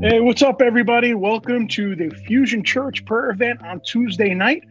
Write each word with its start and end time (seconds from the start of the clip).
Hey, 0.00 0.20
what's 0.20 0.42
up, 0.42 0.62
everybody? 0.62 1.14
Welcome 1.14 1.66
to 1.68 1.96
the 1.96 2.10
Fusion 2.26 2.62
Church 2.62 3.04
prayer 3.04 3.30
event 3.30 3.60
on 3.62 3.80
Tuesday 3.80 4.34
night. 4.34 4.62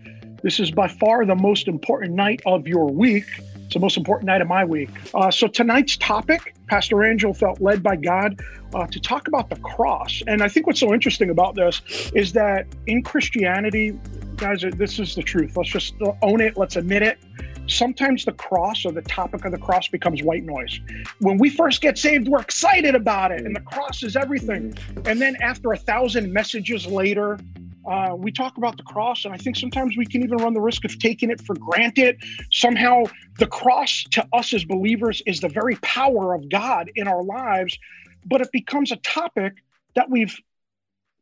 This 0.43 0.61
is 0.61 0.71
by 0.71 0.87
far 0.87 1.25
the 1.25 1.35
most 1.35 1.67
important 1.67 2.13
night 2.13 2.41
of 2.45 2.65
your 2.67 2.89
week. 2.89 3.25
It's 3.55 3.73
the 3.73 3.81
most 3.81 3.97
important 3.97 4.27
night 4.27 4.39
of 4.39 4.47
my 4.47 4.63
week. 4.63 4.89
Uh, 5.13 5.29
so, 5.29 5.47
tonight's 5.47 5.97
topic, 5.97 6.55
Pastor 6.67 7.03
Angel 7.03 7.33
felt 7.33 7.59
led 7.59 7.83
by 7.83 7.97
God 7.97 8.39
uh, 8.73 8.87
to 8.87 8.99
talk 9.01 9.27
about 9.27 9.49
the 9.49 9.57
cross. 9.57 10.23
And 10.27 10.41
I 10.41 10.47
think 10.47 10.67
what's 10.67 10.79
so 10.79 10.93
interesting 10.93 11.29
about 11.29 11.55
this 11.55 11.81
is 12.15 12.31
that 12.31 12.65
in 12.85 13.03
Christianity, 13.03 13.99
guys, 14.37 14.63
this 14.77 14.99
is 14.99 15.15
the 15.15 15.23
truth. 15.23 15.57
Let's 15.57 15.69
just 15.69 15.95
own 16.21 16.39
it, 16.39 16.55
let's 16.55 16.77
admit 16.77 17.01
it 17.01 17.19
sometimes 17.67 18.25
the 18.25 18.31
cross 18.31 18.85
or 18.85 18.91
the 18.91 19.01
topic 19.01 19.45
of 19.45 19.51
the 19.51 19.57
cross 19.57 19.87
becomes 19.87 20.23
white 20.23 20.43
noise. 20.43 20.79
When 21.19 21.37
we 21.37 21.49
first 21.49 21.81
get 21.81 21.97
saved, 21.97 22.27
we're 22.27 22.41
excited 22.41 22.95
about 22.95 23.31
it, 23.31 23.45
and 23.45 23.55
the 23.55 23.61
cross 23.61 24.03
is 24.03 24.15
everything. 24.15 24.77
And 25.05 25.21
then 25.21 25.35
after 25.41 25.71
a 25.73 25.77
thousand 25.77 26.31
messages 26.31 26.85
later, 26.85 27.39
uh, 27.85 28.13
we 28.15 28.31
talk 28.31 28.57
about 28.57 28.75
the 28.75 28.83
cross, 28.83 29.23
and 29.23 29.33
I 29.33 29.37
think 29.37 29.55
sometimes 29.55 29.95
we 29.95 30.05
can 30.05 30.21
even 30.23 30.37
run 30.37 30.53
the 30.53 30.61
risk 30.61 30.83
of 30.83 30.99
taking 30.99 31.29
it 31.29 31.39
for 31.41 31.55
granted. 31.55 32.21
Somehow, 32.51 33.03
the 33.39 33.47
cross 33.47 34.03
to 34.11 34.27
us 34.33 34.53
as 34.53 34.65
believers 34.65 35.21
is 35.25 35.39
the 35.39 35.49
very 35.49 35.75
power 35.77 36.33
of 36.33 36.49
God 36.49 36.91
in 36.95 37.07
our 37.07 37.23
lives, 37.23 37.77
but 38.25 38.41
it 38.41 38.51
becomes 38.51 38.91
a 38.91 38.97
topic 38.97 39.63
that 39.95 40.09
we've 40.09 40.37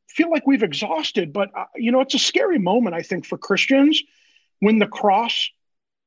feel 0.08 0.31
like 0.31 0.48
we've 0.48 0.64
exhausted. 0.64 1.34
But 1.34 1.52
uh, 1.55 1.66
you 1.75 1.91
know, 1.91 2.02
it's 2.02 2.16
a 2.16 2.20
scary 2.20 2.58
moment, 2.58 2.95
I 2.95 3.02
think, 3.02 3.25
for 3.25 3.38
Christians 3.38 4.02
when 4.59 4.80
the 4.80 4.88
cross 4.88 5.50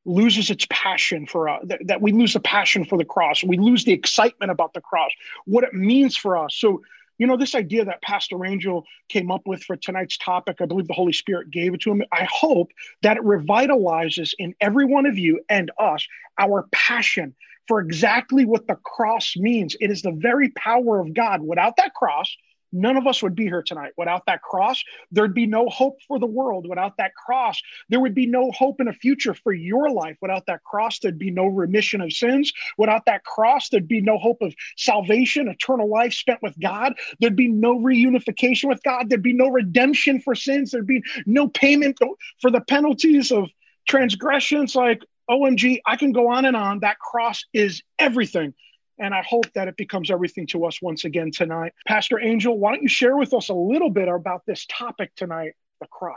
loses 0.04 0.50
its 0.50 0.66
passion 0.70 1.26
for 1.26 1.48
us, 1.48 1.60
uh, 1.62 1.66
that, 1.66 1.86
that 1.86 2.02
we 2.02 2.12
lose 2.12 2.32
the 2.32 2.40
passion 2.40 2.84
for 2.84 2.96
the 2.96 3.04
cross. 3.04 3.44
We 3.44 3.58
lose 3.58 3.84
the 3.84 3.92
excitement 3.92 4.50
about 4.50 4.72
the 4.74 4.80
cross, 4.80 5.10
what 5.44 5.64
it 5.64 5.74
means 5.74 6.16
for 6.16 6.36
us. 6.36 6.54
So, 6.56 6.82
you 7.18 7.26
know, 7.26 7.36
this 7.36 7.54
idea 7.54 7.84
that 7.84 8.00
Pastor 8.00 8.44
Angel 8.44 8.84
came 9.08 9.30
up 9.30 9.46
with 9.46 9.62
for 9.64 9.76
tonight's 9.76 10.16
topic, 10.16 10.58
I 10.60 10.66
believe 10.66 10.86
the 10.86 10.94
Holy 10.94 11.12
Spirit 11.12 11.50
gave 11.50 11.74
it 11.74 11.80
to 11.82 11.90
him. 11.90 12.02
I 12.12 12.26
hope 12.30 12.70
that 13.02 13.16
it 13.16 13.24
revitalizes 13.24 14.34
in 14.38 14.54
every 14.60 14.84
one 14.84 15.04
of 15.04 15.18
you 15.18 15.40
and 15.48 15.70
us 15.78 16.06
our 16.38 16.68
passion 16.72 17.34
for 17.66 17.80
exactly 17.80 18.46
what 18.46 18.66
the 18.66 18.76
cross 18.76 19.36
means. 19.36 19.76
It 19.80 19.90
is 19.90 20.02
the 20.02 20.12
very 20.12 20.50
power 20.50 21.00
of 21.00 21.12
God. 21.12 21.42
Without 21.42 21.76
that 21.76 21.92
cross, 21.94 22.34
none 22.72 22.96
of 22.96 23.06
us 23.06 23.22
would 23.22 23.34
be 23.34 23.44
here 23.44 23.62
tonight. 23.62 23.92
Without 23.96 24.26
that 24.26 24.42
cross, 24.42 24.82
there'd 25.10 25.34
be 25.34 25.46
no 25.46 25.68
hope 25.68 25.98
for 26.06 26.18
the 26.18 26.26
world. 26.26 26.68
Without 26.68 26.96
that 26.98 27.14
cross, 27.14 27.60
there 27.88 28.00
would 28.00 28.14
be 28.14 28.26
no 28.26 28.50
hope 28.52 28.80
in 28.80 28.88
a 28.88 28.92
future 28.92 29.34
for 29.34 29.52
your 29.52 29.90
life. 29.90 30.16
Without 30.20 30.46
that 30.46 30.62
cross, 30.64 30.98
there'd 30.98 31.18
be 31.18 31.30
no 31.30 31.46
remission 31.46 32.00
of 32.00 32.12
sins. 32.12 32.52
Without 32.76 33.04
that 33.06 33.24
cross, 33.24 33.68
there'd 33.68 33.88
be 33.88 34.00
no 34.00 34.18
hope 34.18 34.38
of 34.40 34.54
salvation, 34.76 35.48
eternal 35.48 35.88
life 35.88 36.12
spent 36.12 36.42
with 36.42 36.58
God. 36.60 36.94
There'd 37.20 37.36
be 37.36 37.48
no 37.48 37.78
reunification 37.78 38.68
with 38.68 38.82
God. 38.82 39.08
There'd 39.08 39.22
be 39.22 39.32
no 39.32 39.48
redemption 39.48 40.20
for 40.20 40.34
sins. 40.34 40.70
There'd 40.70 40.86
be 40.86 41.02
no 41.26 41.48
payment 41.48 41.98
for 42.40 42.50
the 42.50 42.60
penalties 42.60 43.32
of 43.32 43.48
transgressions. 43.88 44.74
Like, 44.74 45.02
OMG, 45.30 45.80
I 45.86 45.96
can 45.96 46.12
go 46.12 46.28
on 46.30 46.44
and 46.44 46.56
on. 46.56 46.80
That 46.80 46.98
cross 46.98 47.44
is 47.52 47.82
everything. 47.98 48.54
And 48.98 49.14
I 49.14 49.22
hope 49.22 49.52
that 49.54 49.68
it 49.68 49.76
becomes 49.76 50.10
everything 50.10 50.46
to 50.48 50.64
us 50.64 50.82
once 50.82 51.04
again 51.04 51.30
tonight. 51.30 51.72
Pastor 51.86 52.20
Angel, 52.20 52.58
why 52.58 52.72
don't 52.72 52.82
you 52.82 52.88
share 52.88 53.16
with 53.16 53.32
us 53.34 53.48
a 53.48 53.54
little 53.54 53.90
bit 53.90 54.08
about 54.08 54.44
this 54.46 54.66
topic 54.66 55.14
tonight, 55.14 55.52
the 55.80 55.86
cross? 55.86 56.16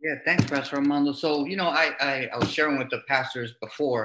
Yeah, 0.00 0.14
thanks, 0.24 0.44
Pastor 0.44 0.76
Armando. 0.76 1.12
So, 1.12 1.46
you 1.46 1.56
know, 1.56 1.68
I, 1.68 1.90
I, 2.00 2.28
I 2.32 2.38
was 2.38 2.50
sharing 2.52 2.78
with 2.78 2.90
the 2.90 3.00
pastors 3.08 3.54
before. 3.60 4.04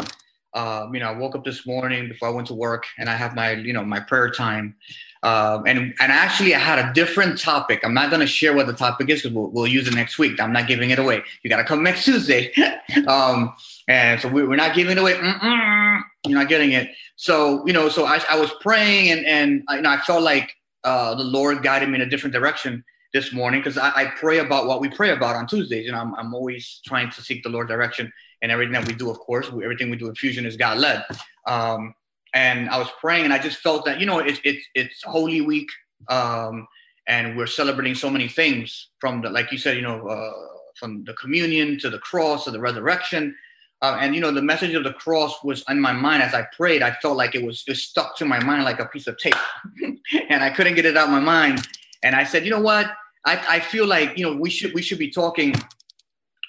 Um, 0.55 0.93
you 0.93 0.99
know, 0.99 1.07
I 1.07 1.15
woke 1.15 1.35
up 1.35 1.43
this 1.43 1.65
morning 1.65 2.07
before 2.07 2.27
I 2.27 2.31
went 2.31 2.47
to 2.47 2.53
work, 2.53 2.85
and 2.97 3.09
I 3.09 3.15
have 3.15 3.35
my, 3.35 3.51
you 3.51 3.73
know, 3.73 3.83
my 3.83 3.99
prayer 3.99 4.29
time. 4.29 4.75
Um, 5.23 5.63
and 5.65 5.79
and 5.99 6.11
actually, 6.11 6.53
I 6.53 6.59
had 6.59 6.79
a 6.79 6.93
different 6.93 7.39
topic. 7.39 7.81
I'm 7.83 7.93
not 7.93 8.09
going 8.09 8.19
to 8.19 8.27
share 8.27 8.53
what 8.53 8.67
the 8.67 8.73
topic 8.73 9.09
is 9.09 9.21
because 9.21 9.35
we'll, 9.35 9.47
we'll 9.47 9.67
use 9.67 9.87
it 9.87 9.95
next 9.95 10.19
week. 10.19 10.39
I'm 10.39 10.53
not 10.53 10.67
giving 10.67 10.91
it 10.91 10.99
away. 10.99 11.23
You 11.41 11.49
got 11.49 11.57
to 11.57 11.63
come 11.63 11.81
next 11.81 12.05
Tuesday. 12.05 12.53
um, 13.07 13.53
and 13.87 14.19
so 14.19 14.27
we, 14.27 14.41
are 14.41 14.55
not 14.55 14.75
giving 14.75 14.97
it 14.97 15.01
away. 15.01 15.13
Mm-mm, 15.13 16.01
you're 16.25 16.39
not 16.39 16.49
getting 16.49 16.71
it. 16.71 16.91
So, 17.15 17.65
you 17.65 17.73
know, 17.73 17.89
so 17.89 18.05
I, 18.05 18.19
I 18.29 18.39
was 18.39 18.51
praying 18.61 19.11
and, 19.11 19.25
and 19.25 19.63
you 19.71 19.81
know, 19.81 19.89
I 19.89 19.97
felt 19.97 20.23
like 20.23 20.53
uh, 20.83 21.15
the 21.15 21.23
Lord 21.23 21.63
guided 21.63 21.89
me 21.89 21.95
in 21.95 22.01
a 22.01 22.09
different 22.09 22.33
direction 22.33 22.83
this 23.13 23.33
morning 23.33 23.59
because 23.59 23.77
I, 23.77 23.89
I, 23.89 24.05
pray 24.05 24.39
about 24.39 24.65
what 24.65 24.81
we 24.81 24.89
pray 24.89 25.11
about 25.11 25.35
on 25.35 25.45
Tuesdays. 25.45 25.85
You 25.85 25.91
know, 25.91 25.99
I'm, 25.99 26.15
I'm 26.15 26.33
always 26.33 26.81
trying 26.85 27.11
to 27.11 27.21
seek 27.21 27.43
the 27.43 27.49
Lord 27.49 27.67
direction 27.67 28.11
and 28.41 28.51
everything 28.51 28.73
that 28.73 28.87
we 28.87 28.93
do, 28.93 29.09
of 29.09 29.19
course, 29.19 29.47
everything 29.47 29.89
we 29.89 29.97
do 29.97 30.07
in 30.07 30.15
Fusion 30.15 30.45
is 30.45 30.57
God 30.57 30.79
led. 30.79 31.05
Um, 31.47 31.93
and 32.33 32.69
I 32.69 32.79
was 32.79 32.89
praying 32.99 33.25
and 33.25 33.33
I 33.33 33.37
just 33.37 33.59
felt 33.59 33.85
that, 33.85 33.99
you 33.99 34.05
know, 34.05 34.19
it's, 34.19 34.39
it's, 34.43 34.65
it's 34.73 35.03
Holy 35.03 35.41
Week. 35.41 35.69
Um, 36.09 36.67
and 37.07 37.37
we're 37.37 37.47
celebrating 37.47 37.95
so 37.95 38.09
many 38.09 38.27
things 38.27 38.89
from 38.99 39.21
the, 39.21 39.29
like 39.29 39.51
you 39.51 39.57
said, 39.57 39.75
you 39.75 39.83
know, 39.83 40.07
uh, 40.07 40.31
from 40.75 41.03
the 41.03 41.13
communion 41.13 41.77
to 41.79 41.89
the 41.89 41.99
cross 41.99 42.45
to 42.45 42.51
the 42.51 42.59
resurrection 42.59 43.35
uh, 43.83 43.97
and 43.99 44.15
you 44.15 44.21
know, 44.21 44.31
the 44.31 44.41
message 44.41 44.73
of 44.75 44.85
the 44.85 44.93
cross 44.93 45.43
was 45.43 45.61
in 45.67 45.77
my 45.77 45.91
mind 45.91 46.23
as 46.23 46.33
I 46.33 46.47
prayed. 46.55 46.81
I 46.81 46.91
felt 47.01 47.17
like 47.17 47.35
it 47.35 47.45
was 47.45 47.63
just 47.63 47.89
stuck 47.89 48.15
to 48.17 48.25
my 48.25 48.41
mind 48.41 48.63
like 48.63 48.79
a 48.79 48.85
piece 48.85 49.07
of 49.07 49.17
tape, 49.17 49.35
and 50.29 50.41
I 50.41 50.49
couldn't 50.51 50.75
get 50.75 50.85
it 50.85 50.95
out 50.95 51.07
of 51.07 51.11
my 51.11 51.19
mind. 51.19 51.67
And 52.01 52.15
I 52.15 52.23
said, 52.23 52.45
you 52.45 52.51
know 52.51 52.61
what? 52.61 52.89
I, 53.25 53.43
I 53.55 53.59
feel 53.59 53.85
like 53.85 54.17
you 54.17 54.25
know 54.25 54.37
we 54.37 54.49
should 54.49 54.73
we 54.73 54.81
should 54.81 54.99
be 54.99 55.11
talking 55.11 55.53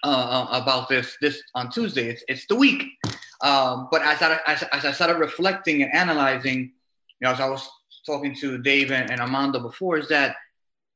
uh, 0.05 0.07
uh 0.07 0.63
about 0.63 0.89
this 0.89 1.17
this 1.21 1.43
on 1.57 1.73
Tuesday. 1.73 2.09
It's 2.09 2.23
it's 2.29 2.47
the 2.47 2.55
week. 2.55 2.85
Um, 3.43 3.89
but 3.91 4.03
as 4.03 4.23
I 4.23 4.39
as, 4.47 4.63
as 4.71 4.85
I 4.85 4.93
started 4.93 5.19
reflecting 5.19 5.83
and 5.83 5.93
analyzing, 5.93 6.59
you 7.19 7.23
know, 7.23 7.33
as 7.33 7.41
I 7.41 7.49
was 7.49 7.69
talking 8.07 8.37
to 8.37 8.59
Dave 8.59 8.93
and, 8.93 9.11
and 9.11 9.21
Armando 9.21 9.59
before, 9.59 9.99
is 9.99 10.07
that 10.07 10.37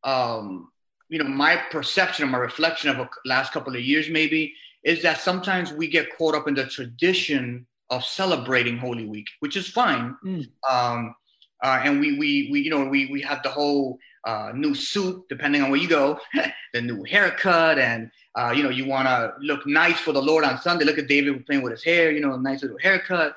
um, 0.05 0.71
you 1.09 1.19
know 1.19 1.29
my 1.29 1.57
perception 1.73 2.29
or 2.29 2.31
my 2.31 2.39
reflection 2.39 2.91
of 2.91 2.97
the 2.97 3.09
last 3.25 3.53
couple 3.53 3.75
of 3.75 3.83
years 3.83 4.09
maybe 4.09 4.55
is 4.85 5.03
that 5.03 5.19
sometimes 5.19 5.73
we 5.73 5.89
get 5.89 6.17
caught 6.17 6.35
up 6.35 6.49
in 6.49 6.55
the 6.55 6.65
tradition 6.65 7.67
of 7.91 8.05
celebrating 8.05 8.79
Holy 8.79 9.07
Week, 9.07 9.27
which 9.41 9.57
is 9.57 9.69
fine. 9.69 10.17
Mm. 10.25 10.47
Um, 10.69 11.15
uh, 11.63 11.81
and 11.83 12.01
we, 12.01 12.19
we, 12.19 12.49
we, 12.53 12.61
you 12.61 12.71
know, 12.71 12.85
we, 12.85 13.07
we 13.07 13.21
have 13.23 13.43
the 13.43 13.49
whole 13.49 13.99
uh, 14.25 14.53
new 14.55 14.75
suit, 14.75 15.25
depending 15.29 15.63
on 15.63 15.71
where 15.71 15.81
you 15.81 15.89
go, 15.89 16.19
the 16.73 16.81
new 16.81 17.03
haircut, 17.05 17.79
and 17.79 18.11
uh, 18.39 18.53
you 18.55 18.63
know, 18.63 18.69
you 18.69 18.87
want 18.87 19.09
to 19.09 19.33
look 19.41 19.67
nice 19.67 19.99
for 19.99 20.13
the 20.13 20.23
Lord 20.23 20.45
on 20.45 20.61
Sunday. 20.61 20.85
Look 20.85 20.99
at 20.99 21.09
David 21.09 21.45
playing 21.47 21.63
with 21.63 21.73
his 21.73 21.83
hair, 21.83 22.11
you 22.11 22.21
know, 22.21 22.37
nice 22.37 22.63
little 22.63 22.79
haircut, 22.79 23.37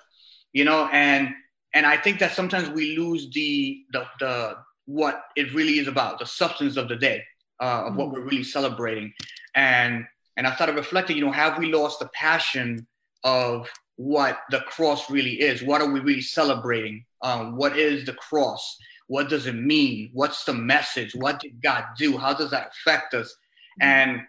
you 0.53 0.65
know, 0.65 0.89
and 0.91 1.29
and 1.73 1.85
I 1.85 1.97
think 1.97 2.19
that 2.19 2.33
sometimes 2.33 2.69
we 2.69 2.97
lose 2.97 3.29
the 3.31 3.83
the, 3.93 4.05
the 4.19 4.57
what 4.85 5.23
it 5.35 5.53
really 5.53 5.79
is 5.79 5.87
about, 5.87 6.19
the 6.19 6.25
substance 6.25 6.77
of 6.77 6.89
the 6.89 6.97
day, 6.97 7.23
uh, 7.59 7.85
of 7.85 7.93
mm. 7.93 7.95
what 7.95 8.11
we're 8.11 8.21
really 8.21 8.43
celebrating, 8.43 9.13
and 9.55 10.05
and 10.37 10.47
I 10.47 10.55
started 10.55 10.75
reflecting, 10.75 11.17
you 11.17 11.25
know, 11.25 11.31
have 11.31 11.57
we 11.57 11.71
lost 11.71 11.99
the 11.99 12.09
passion 12.13 12.87
of 13.23 13.69
what 13.95 14.39
the 14.49 14.61
cross 14.61 15.09
really 15.09 15.39
is? 15.41 15.61
What 15.61 15.81
are 15.81 15.91
we 15.91 15.99
really 15.99 16.21
celebrating? 16.21 17.05
Um, 17.21 17.55
what 17.57 17.77
is 17.77 18.05
the 18.05 18.13
cross? 18.13 18.77
What 19.07 19.29
does 19.29 19.45
it 19.45 19.55
mean? 19.55 20.09
What's 20.13 20.45
the 20.45 20.53
message? 20.53 21.13
What 21.13 21.39
did 21.39 21.61
God 21.61 21.83
do? 21.97 22.17
How 22.17 22.33
does 22.33 22.49
that 22.51 22.71
affect 22.71 23.13
us? 23.13 23.35
Mm-hmm. 23.81 23.87
And 23.87 24.21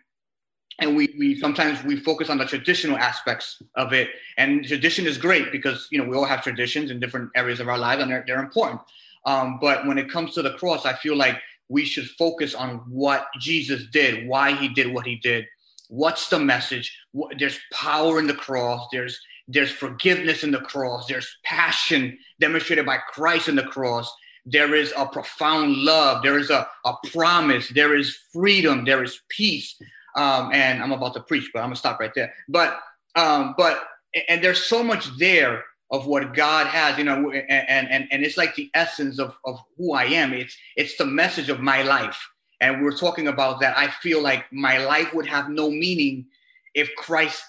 and 0.79 0.97
we, 0.97 1.15
we 1.19 1.39
sometimes 1.39 1.83
we 1.85 1.97
focus 1.97 2.31
on 2.31 2.39
the 2.39 2.45
traditional 2.45 2.97
aspects 2.97 3.63
of 3.77 3.93
it 3.93 4.09
and 4.39 4.65
tradition 4.65 5.07
is 5.07 5.19
great 5.19 5.53
because 5.53 5.87
you 5.91 5.99
know 5.99 6.09
we 6.09 6.17
all 6.17 6.25
have 6.25 6.43
traditions 6.43 6.91
in 6.91 6.99
different 6.99 7.31
areas 7.37 7.61
of 7.61 7.69
our 7.69 7.79
lives 7.79 8.03
and 8.03 8.11
they're, 8.11 8.25
they're 8.27 8.43
important 8.43 8.81
um, 9.27 9.59
but 9.61 9.87
when 9.87 9.99
it 9.99 10.11
comes 10.11 10.33
to 10.35 10.43
the 10.43 10.55
cross 10.55 10.87
i 10.87 10.95
feel 10.95 11.15
like 11.15 11.39
we 11.69 11.85
should 11.85 12.09
focus 12.11 12.55
on 12.55 12.77
what 12.89 13.27
jesus 13.39 13.87
did 13.93 14.27
why 14.27 14.55
he 14.55 14.69
did 14.69 14.93
what 14.93 15.07
he 15.07 15.17
did 15.17 15.45
what's 15.93 16.29
the 16.29 16.39
message? 16.39 16.99
There's 17.39 17.61
power 17.71 18.19
in 18.19 18.27
the 18.27 18.35
cross. 18.35 18.89
There's 18.91 19.21
there's 19.47 19.71
forgiveness 19.71 20.43
in 20.43 20.51
the 20.51 20.61
cross. 20.61 21.07
There's 21.07 21.29
passion 21.45 22.19
demonstrated 22.41 22.87
by 22.87 22.99
christ 23.13 23.49
in 23.49 23.57
the 23.57 23.65
cross. 23.65 24.11
There 24.47 24.75
is 24.75 24.93
a 24.97 25.07
profound 25.07 25.77
love. 25.77 26.23
There 26.23 26.39
is 26.39 26.49
a, 26.49 26.67
a 26.87 26.95
promise. 27.13 27.69
There 27.69 27.95
is 27.95 28.17
freedom. 28.33 28.85
There 28.85 29.05
is 29.05 29.21
peace. 29.29 29.77
Um, 30.15 30.51
and 30.53 30.83
i'm 30.83 30.93
about 30.93 31.15
to 31.15 31.21
preach 31.21 31.49
but 31.55 31.61
i'm 31.61 31.67
gonna 31.67 31.77
stop 31.77 31.99
right 32.01 32.15
there. 32.15 32.33
But 32.49 32.79
um, 33.15 33.55
but 33.57 33.83
and 34.29 34.43
there's 34.43 34.65
so 34.65 34.83
much 34.83 35.07
there 35.19 35.65
of 35.91 36.07
what 36.07 36.35
god 36.35 36.67
has 36.67 36.97
you 36.99 37.05
know 37.05 37.31
and 37.31 37.89
and, 37.91 38.09
and 38.11 38.25
it's 38.25 38.39
like 38.39 38.55
the 38.55 38.71
essence 38.75 39.19
of, 39.19 39.37
of 39.45 39.59
who 39.77 39.93
i 39.93 40.05
am. 40.05 40.33
It's 40.33 40.57
it's 40.77 40.97
the 40.97 41.07
message 41.07 41.49
of 41.51 41.61
my 41.61 41.83
life 41.83 42.19
and 42.63 42.81
we 42.81 42.87
are 42.87 42.97
talking 42.97 43.27
about 43.27 43.61
that. 43.61 43.77
I 43.77 43.89
feel 43.89 44.23
like 44.23 44.51
my 44.53 44.79
life 44.79 45.13
would 45.13 45.27
have 45.27 45.51
no 45.51 45.69
meaning 45.69 46.27
if 46.75 46.89
christ 46.97 47.43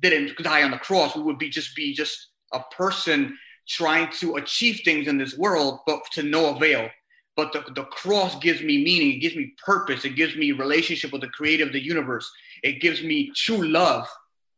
didn't 0.00 0.38
die 0.38 0.62
on 0.62 0.70
the 0.70 0.78
cross. 0.78 1.14
We 1.14 1.22
would 1.22 1.38
be 1.38 1.50
just 1.50 1.76
be 1.76 1.92
just 1.92 2.28
a 2.52 2.60
person 2.74 3.36
trying 3.68 4.10
to 4.20 4.36
achieve 4.36 4.80
things 4.84 5.08
in 5.08 5.18
this 5.18 5.36
world 5.36 5.80
but 5.86 6.00
to 6.12 6.22
no 6.22 6.54
avail. 6.54 6.88
But 7.36 7.52
the, 7.52 7.64
the 7.74 7.84
cross 7.84 8.38
gives 8.38 8.62
me 8.62 8.84
meaning. 8.84 9.16
It 9.16 9.18
gives 9.18 9.34
me 9.34 9.52
purpose. 9.64 10.04
It 10.04 10.14
gives 10.14 10.36
me 10.36 10.52
relationship 10.52 11.12
with 11.12 11.22
the 11.22 11.28
creator 11.28 11.64
of 11.64 11.72
the 11.72 11.82
universe. 11.82 12.30
It 12.62 12.80
gives 12.80 13.02
me 13.02 13.32
true 13.34 13.66
love. 13.66 14.06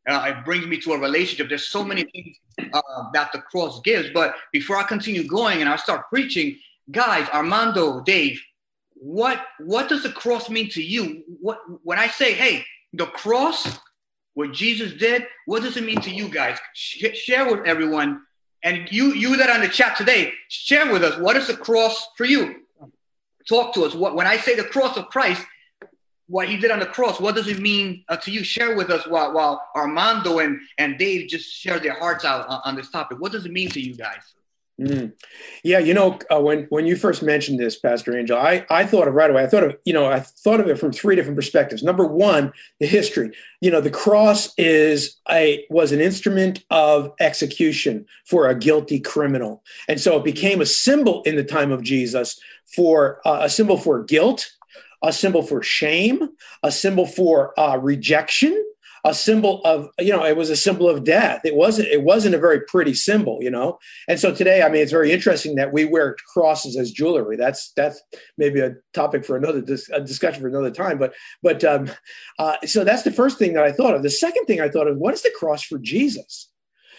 Uh, 0.06 0.34
it 0.36 0.44
brings 0.44 0.66
me 0.66 0.78
to 0.82 0.92
a 0.92 0.98
relationship. 0.98 1.48
There's 1.48 1.68
so 1.68 1.82
many 1.82 2.04
things 2.04 2.36
uh, 2.74 3.04
that 3.14 3.32
the 3.32 3.38
cross 3.38 3.80
gives. 3.80 4.10
But 4.12 4.34
before 4.52 4.76
I 4.76 4.82
continue 4.82 5.26
going 5.26 5.62
and 5.62 5.70
I 5.70 5.76
start 5.76 6.10
preaching, 6.10 6.58
guys, 6.90 7.26
Armando, 7.30 8.02
Dave, 8.02 8.38
what 9.00 9.44
what 9.60 9.88
does 9.88 10.02
the 10.02 10.10
cross 10.10 10.48
mean 10.48 10.68
to 10.70 10.82
you? 10.82 11.22
What 11.40 11.58
when 11.82 11.98
I 11.98 12.08
say, 12.08 12.32
hey, 12.32 12.64
the 12.92 13.06
cross, 13.06 13.78
what 14.34 14.52
Jesus 14.52 14.92
did, 14.92 15.26
what 15.46 15.62
does 15.62 15.76
it 15.76 15.84
mean 15.84 16.00
to 16.00 16.10
you 16.10 16.28
guys? 16.28 16.58
Sh- 16.74 17.14
share 17.14 17.50
with 17.50 17.66
everyone, 17.66 18.22
and 18.62 18.88
you 18.90 19.14
you 19.14 19.36
that 19.36 19.50
on 19.50 19.60
the 19.60 19.68
chat 19.68 19.96
today, 19.96 20.32
share 20.48 20.90
with 20.92 21.04
us 21.04 21.18
what 21.18 21.36
is 21.36 21.46
the 21.46 21.56
cross 21.56 22.08
for 22.16 22.24
you. 22.24 22.62
Talk 23.48 23.74
to 23.74 23.84
us. 23.84 23.94
What 23.94 24.14
when 24.14 24.26
I 24.26 24.38
say 24.38 24.56
the 24.56 24.64
cross 24.64 24.96
of 24.96 25.08
Christ, 25.08 25.44
what 26.28 26.48
he 26.48 26.56
did 26.56 26.70
on 26.70 26.80
the 26.80 26.86
cross, 26.86 27.20
what 27.20 27.34
does 27.34 27.48
it 27.48 27.60
mean 27.60 28.04
uh, 28.08 28.16
to 28.16 28.30
you? 28.30 28.42
Share 28.42 28.76
with 28.76 28.90
us 28.90 29.06
while, 29.06 29.32
while 29.32 29.62
Armando 29.76 30.40
and, 30.40 30.58
and 30.78 30.98
Dave 30.98 31.28
just 31.28 31.48
share 31.52 31.78
their 31.78 31.94
hearts 31.94 32.24
out 32.24 32.48
on, 32.48 32.60
on 32.64 32.74
this 32.74 32.90
topic. 32.90 33.20
What 33.20 33.32
does 33.32 33.46
it 33.46 33.52
mean 33.52 33.68
to 33.70 33.80
you 33.80 33.94
guys? 33.94 34.22
Mm. 34.80 35.14
Yeah, 35.64 35.78
you 35.78 35.94
know, 35.94 36.18
uh, 36.30 36.38
when 36.38 36.66
when 36.68 36.84
you 36.86 36.96
first 36.96 37.22
mentioned 37.22 37.58
this, 37.58 37.78
Pastor 37.78 38.16
Angel, 38.16 38.36
I 38.36 38.66
I 38.68 38.84
thought 38.84 39.08
of 39.08 39.14
right 39.14 39.30
away. 39.30 39.42
I 39.42 39.46
thought 39.46 39.64
of 39.64 39.76
you 39.86 39.94
know 39.94 40.04
I 40.04 40.20
thought 40.20 40.60
of 40.60 40.68
it 40.68 40.78
from 40.78 40.92
three 40.92 41.16
different 41.16 41.36
perspectives. 41.36 41.82
Number 41.82 42.06
one, 42.06 42.52
the 42.78 42.86
history. 42.86 43.30
You 43.62 43.70
know, 43.70 43.80
the 43.80 43.90
cross 43.90 44.52
is 44.58 45.16
a 45.30 45.64
was 45.70 45.92
an 45.92 46.02
instrument 46.02 46.62
of 46.68 47.10
execution 47.20 48.04
for 48.26 48.48
a 48.48 48.54
guilty 48.54 49.00
criminal, 49.00 49.62
and 49.88 49.98
so 49.98 50.18
it 50.18 50.24
became 50.24 50.60
a 50.60 50.66
symbol 50.66 51.22
in 51.22 51.36
the 51.36 51.44
time 51.44 51.72
of 51.72 51.82
Jesus 51.82 52.38
for 52.66 53.22
uh, 53.24 53.38
a 53.42 53.48
symbol 53.48 53.78
for 53.78 54.04
guilt, 54.04 54.50
a 55.02 55.10
symbol 55.10 55.42
for 55.42 55.62
shame, 55.62 56.28
a 56.62 56.70
symbol 56.70 57.06
for 57.06 57.58
uh, 57.58 57.78
rejection, 57.78 58.62
a 59.06 59.14
symbol 59.14 59.62
of 59.64 59.88
you 60.00 60.10
know 60.10 60.24
it 60.24 60.36
was 60.36 60.50
a 60.50 60.56
symbol 60.56 60.88
of 60.88 61.04
death. 61.04 61.42
It 61.44 61.54
wasn't 61.54 61.88
it 61.88 62.02
wasn't 62.02 62.34
a 62.34 62.38
very 62.38 62.60
pretty 62.62 62.92
symbol 62.92 63.38
you 63.40 63.50
know? 63.50 63.78
And 64.08 64.18
so 64.18 64.34
today 64.34 64.62
i 64.62 64.68
mean 64.68 64.82
it's 64.82 64.92
very 64.92 65.12
interesting 65.12 65.54
that 65.54 65.72
we 65.72 65.84
wear 65.84 66.16
crosses 66.32 66.76
as 66.76 66.90
jewelry. 66.90 67.36
That's 67.36 67.72
that's 67.76 68.02
maybe 68.36 68.60
a 68.60 68.74
topic 68.92 69.24
for 69.24 69.36
another 69.36 69.60
a 69.92 70.00
discussion 70.00 70.42
for 70.42 70.48
another 70.48 70.72
time 70.72 70.98
but 70.98 71.14
but 71.42 71.62
um 71.64 71.88
uh, 72.38 72.56
so 72.66 72.84
that's 72.84 73.04
the 73.04 73.12
first 73.12 73.38
thing 73.38 73.54
that 73.54 73.64
i 73.64 73.72
thought 73.72 73.94
of. 73.94 74.02
The 74.02 74.10
second 74.10 74.46
thing 74.46 74.60
i 74.60 74.68
thought 74.68 74.88
of 74.88 74.98
what 74.98 75.14
is 75.14 75.22
the 75.22 75.32
cross 75.38 75.62
for 75.62 75.78
jesus? 75.78 76.50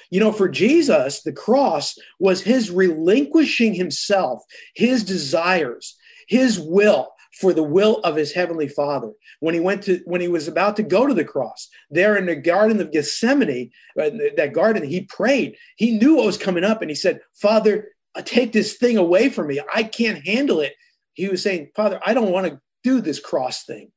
You 0.09 0.21
know, 0.21 0.31
for 0.31 0.47
Jesus, 0.47 1.21
the 1.23 1.33
cross 1.33 1.93
was 2.17 2.41
his 2.41 2.71
relinquishing 2.71 3.73
himself, 3.73 4.41
his 4.73 5.03
desires, 5.03 5.97
his 6.29 6.57
will 6.57 7.09
for 7.39 7.53
the 7.53 7.63
will 7.63 7.99
of 7.99 8.15
his 8.15 8.33
heavenly 8.33 8.67
father. 8.67 9.11
When 9.39 9.53
he 9.53 9.59
went 9.59 9.83
to 9.83 10.01
when 10.05 10.21
he 10.21 10.27
was 10.27 10.47
about 10.47 10.75
to 10.77 10.83
go 10.83 11.05
to 11.05 11.13
the 11.13 11.23
cross 11.23 11.69
there 11.89 12.17
in 12.17 12.25
the 12.25 12.35
garden 12.35 12.81
of 12.81 12.91
gethsemane 12.91 13.71
uh, 13.99 14.09
that 14.35 14.53
garden 14.53 14.83
he 14.83 15.01
prayed. 15.01 15.55
He 15.75 15.97
knew 15.97 16.15
what 16.15 16.25
was 16.25 16.37
coming 16.37 16.63
up 16.63 16.81
and 16.81 16.89
he 16.89 16.95
said 16.95 17.21
father 17.33 17.89
uh, 18.15 18.21
take 18.23 18.53
this 18.53 18.77
thing 18.77 18.97
away 18.97 19.29
from 19.29 19.47
me. 19.47 19.61
I 19.73 19.83
can't 19.83 20.25
handle 20.25 20.61
it. 20.61 20.73
He 21.13 21.27
was 21.27 21.43
saying 21.43 21.71
father 21.75 21.99
i 22.05 22.13
don't 22.13 22.31
want 22.31 22.47
to 22.47 22.61
do 22.83 23.01
this 23.01 23.19
cross 23.19 23.63
thing. 23.65 23.91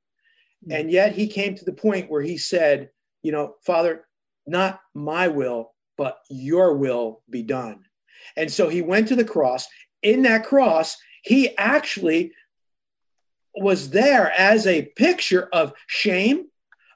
Hmm. 0.65 0.73
and 0.73 0.91
yet 0.91 1.13
he 1.15 1.27
came 1.27 1.55
to 1.55 1.65
the 1.65 1.73
point 1.73 2.11
where 2.11 2.23
he 2.23 2.37
said 2.37 2.91
you 3.23 3.33
know 3.33 3.55
father 3.65 4.07
not 4.47 4.81
my 4.95 5.29
will 5.29 5.73
but 5.97 6.19
your 6.31 6.77
will 6.77 7.23
be 7.29 7.43
done. 7.43 7.85
And 8.37 8.51
so 8.51 8.71
he 8.71 8.81
went 8.81 9.09
to 9.09 9.17
the 9.17 9.25
cross. 9.25 9.67
In 10.03 10.23
that 10.23 10.45
cross 10.47 10.97
he 11.23 11.57
actually 11.57 12.33
was 13.55 13.91
there 13.91 14.31
as 14.33 14.67
a 14.67 14.87
picture 14.97 15.49
of 15.53 15.73
shame, 15.87 16.47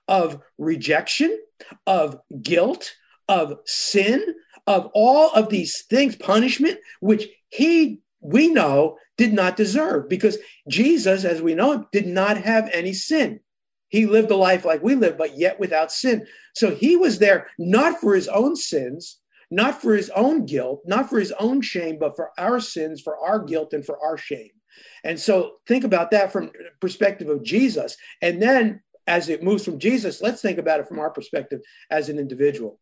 of 0.08 0.40
rejection, 0.58 1.38
of 1.86 2.20
guilt, 2.42 2.94
of 3.28 3.58
sin, 3.64 4.22
of 4.66 4.90
all 4.94 5.30
of 5.30 5.48
these 5.48 5.84
things, 5.84 6.16
punishment, 6.16 6.78
which 7.00 7.28
he, 7.50 8.00
we 8.20 8.48
know, 8.48 8.98
did 9.16 9.32
not 9.32 9.56
deserve 9.56 10.08
because 10.08 10.38
Jesus, 10.68 11.24
as 11.24 11.40
we 11.40 11.54
know 11.54 11.72
him, 11.72 11.86
did 11.92 12.06
not 12.06 12.36
have 12.38 12.68
any 12.72 12.92
sin. 12.92 13.40
He 13.88 14.06
lived 14.06 14.30
a 14.30 14.36
life 14.36 14.64
like 14.64 14.82
we 14.82 14.94
live, 14.96 15.16
but 15.16 15.38
yet 15.38 15.60
without 15.60 15.92
sin. 15.92 16.26
So 16.54 16.74
he 16.74 16.96
was 16.96 17.18
there 17.18 17.48
not 17.58 18.00
for 18.00 18.14
his 18.14 18.26
own 18.28 18.56
sins, 18.56 19.18
not 19.50 19.80
for 19.80 19.94
his 19.94 20.10
own 20.10 20.46
guilt, 20.46 20.82
not 20.84 21.08
for 21.08 21.20
his 21.20 21.32
own 21.32 21.60
shame, 21.60 21.98
but 22.00 22.16
for 22.16 22.30
our 22.38 22.58
sins, 22.60 23.00
for 23.00 23.16
our 23.18 23.38
guilt, 23.38 23.72
and 23.72 23.84
for 23.84 23.98
our 24.02 24.16
shame. 24.16 24.50
And 25.02 25.18
so 25.18 25.56
think 25.66 25.84
about 25.84 26.10
that 26.12 26.32
from 26.32 26.50
perspective 26.80 27.28
of 27.28 27.42
Jesus. 27.42 27.96
And 28.22 28.40
then 28.42 28.82
as 29.06 29.28
it 29.28 29.42
moves 29.42 29.64
from 29.64 29.78
Jesus, 29.78 30.22
let's 30.22 30.40
think 30.40 30.58
about 30.58 30.80
it 30.80 30.88
from 30.88 30.98
our 30.98 31.10
perspective 31.10 31.60
as 31.90 32.08
an 32.08 32.18
individual. 32.18 32.80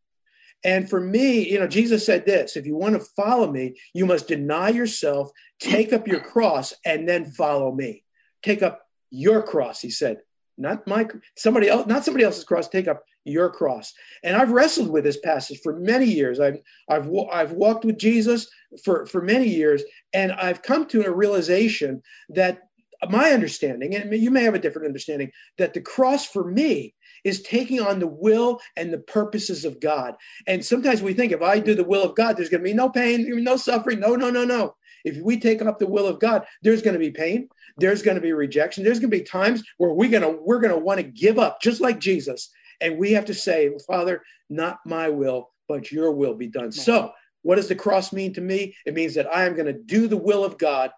And 0.65 0.89
for 0.89 1.01
me, 1.01 1.51
you 1.51 1.59
know, 1.59 1.67
Jesus 1.67 2.07
said 2.07 2.25
this 2.25 2.57
if 2.57 2.67
you 2.67 2.77
want 2.77 2.95
to 2.95 3.07
follow 3.17 3.51
me, 3.51 3.77
you 3.95 4.07
must 4.07 4.29
deny 4.29 4.69
yourself, 4.69 5.31
take 5.59 5.93
up 5.93 6.07
your 6.07 6.21
cross, 6.21 6.73
and 6.85 7.09
then 7.09 7.25
follow 7.25 7.73
me. 7.73 8.05
Take 8.43 8.63
up 8.63 8.83
your 9.11 9.43
cross, 9.43 9.81
he 9.81 9.91
said. 9.91 10.19
Not 10.63 10.87
my 10.87 11.07
somebody 11.37 11.69
else, 11.69 11.87
not 11.87 12.05
somebody 12.05 12.25
else's 12.25 12.45
cross, 12.45 12.69
take 12.69 12.89
up 12.89 13.05
your 13.25 13.51
cross. 13.51 13.93
And 14.25 14.37
I've 14.37 14.51
wrestled 14.51 14.91
with 14.91 15.05
this 15.05 15.21
passage 15.21 15.61
for 15.63 15.79
many 15.79 16.07
years. 16.07 16.41
I've 16.41 16.59
I've 16.89 17.09
I've 17.33 17.53
walked 17.53 17.85
with 17.85 17.99
Jesus 17.99 18.49
for 18.85 19.07
for 19.07 19.23
many 19.23 19.49
years, 19.49 19.83
and 20.13 20.33
I've 20.33 20.63
come 20.63 20.87
to 20.87 21.05
a 21.05 21.13
realization 21.13 22.03
that 22.31 22.63
my 23.09 23.33
understanding, 23.33 23.97
and 23.97 24.13
you 24.15 24.31
may 24.31 24.45
have 24.45 24.55
a 24.55 24.59
different 24.59 24.87
understanding, 24.87 25.31
that 25.59 25.75
the 25.75 25.81
cross 25.81 26.25
for 26.27 26.45
me 26.45 26.95
is 27.25 27.43
taking 27.43 27.81
on 27.81 27.99
the 27.99 28.07
will 28.07 28.61
and 28.77 28.93
the 28.93 28.99
purposes 28.99 29.65
of 29.65 29.81
God. 29.81 30.15
And 30.47 30.65
sometimes 30.65 31.03
we 31.03 31.15
think 31.15 31.33
if 31.33 31.43
I 31.43 31.59
do 31.59 31.75
the 31.75 31.85
will 31.85 32.03
of 32.03 32.17
God, 32.17 32.37
there's 32.37 32.49
going 32.49 32.63
to 32.63 32.69
be 32.69 32.75
no 32.75 32.89
pain, 32.89 33.27
no 33.43 33.57
suffering. 33.57 34.01
No, 34.01 34.15
no, 34.15 34.31
no, 34.31 34.45
no. 34.45 34.75
If 35.05 35.23
we 35.23 35.39
take 35.39 35.63
up 35.63 35.79
the 35.79 35.87
will 35.87 36.07
of 36.07 36.21
God, 36.21 36.47
there's 36.63 36.83
going 36.83 36.95
to 36.95 37.01
be 37.01 37.11
pain. 37.11 37.49
There's 37.77 38.03
going 38.03 38.17
to 38.17 38.21
be 38.21 38.33
rejection. 38.33 38.85
There's 38.85 38.99
going 38.99 39.11
to 39.11 39.19
be 39.19 39.25
times 39.25 39.63
where 39.79 39.93
we're 39.93 40.09
going 40.09 40.23
to 40.23 40.41
we're 40.43 40.61
going 40.61 40.75
to 40.75 40.81
want 40.81 40.99
to 40.99 41.05
give 41.05 41.39
up, 41.39 41.61
just 41.61 41.81
like 41.81 41.99
Jesus, 41.99 42.51
and 42.81 42.99
we 42.99 43.13
have 43.13 43.25
to 43.27 43.35
say, 43.35 43.71
Father, 43.87 44.23
not 44.51 44.79
my 44.85 45.09
will, 45.09 45.51
but 45.69 45.91
your 45.91 46.13
will 46.13 46.35
be 46.35 46.49
done. 46.49 46.73
So, 46.73 47.13
what 47.43 47.57
does 47.57 47.69
the 47.69 47.75
cross 47.75 48.13
mean 48.13 48.33
to 48.35 48.41
me? 48.41 48.77
It 48.87 48.95
means 48.95 49.15
that 49.15 49.35
I 49.35 49.45
am 49.45 49.55
going 49.55 49.67
to 49.67 49.73
do 49.73 50.09
the 50.09 50.17
will 50.17 50.45
of 50.45 50.59
God 50.59 50.91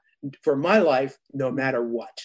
for 0.42 0.56
my 0.56 0.78
life, 0.78 1.16
no 1.32 1.50
matter 1.50 1.82
what. 1.82 2.18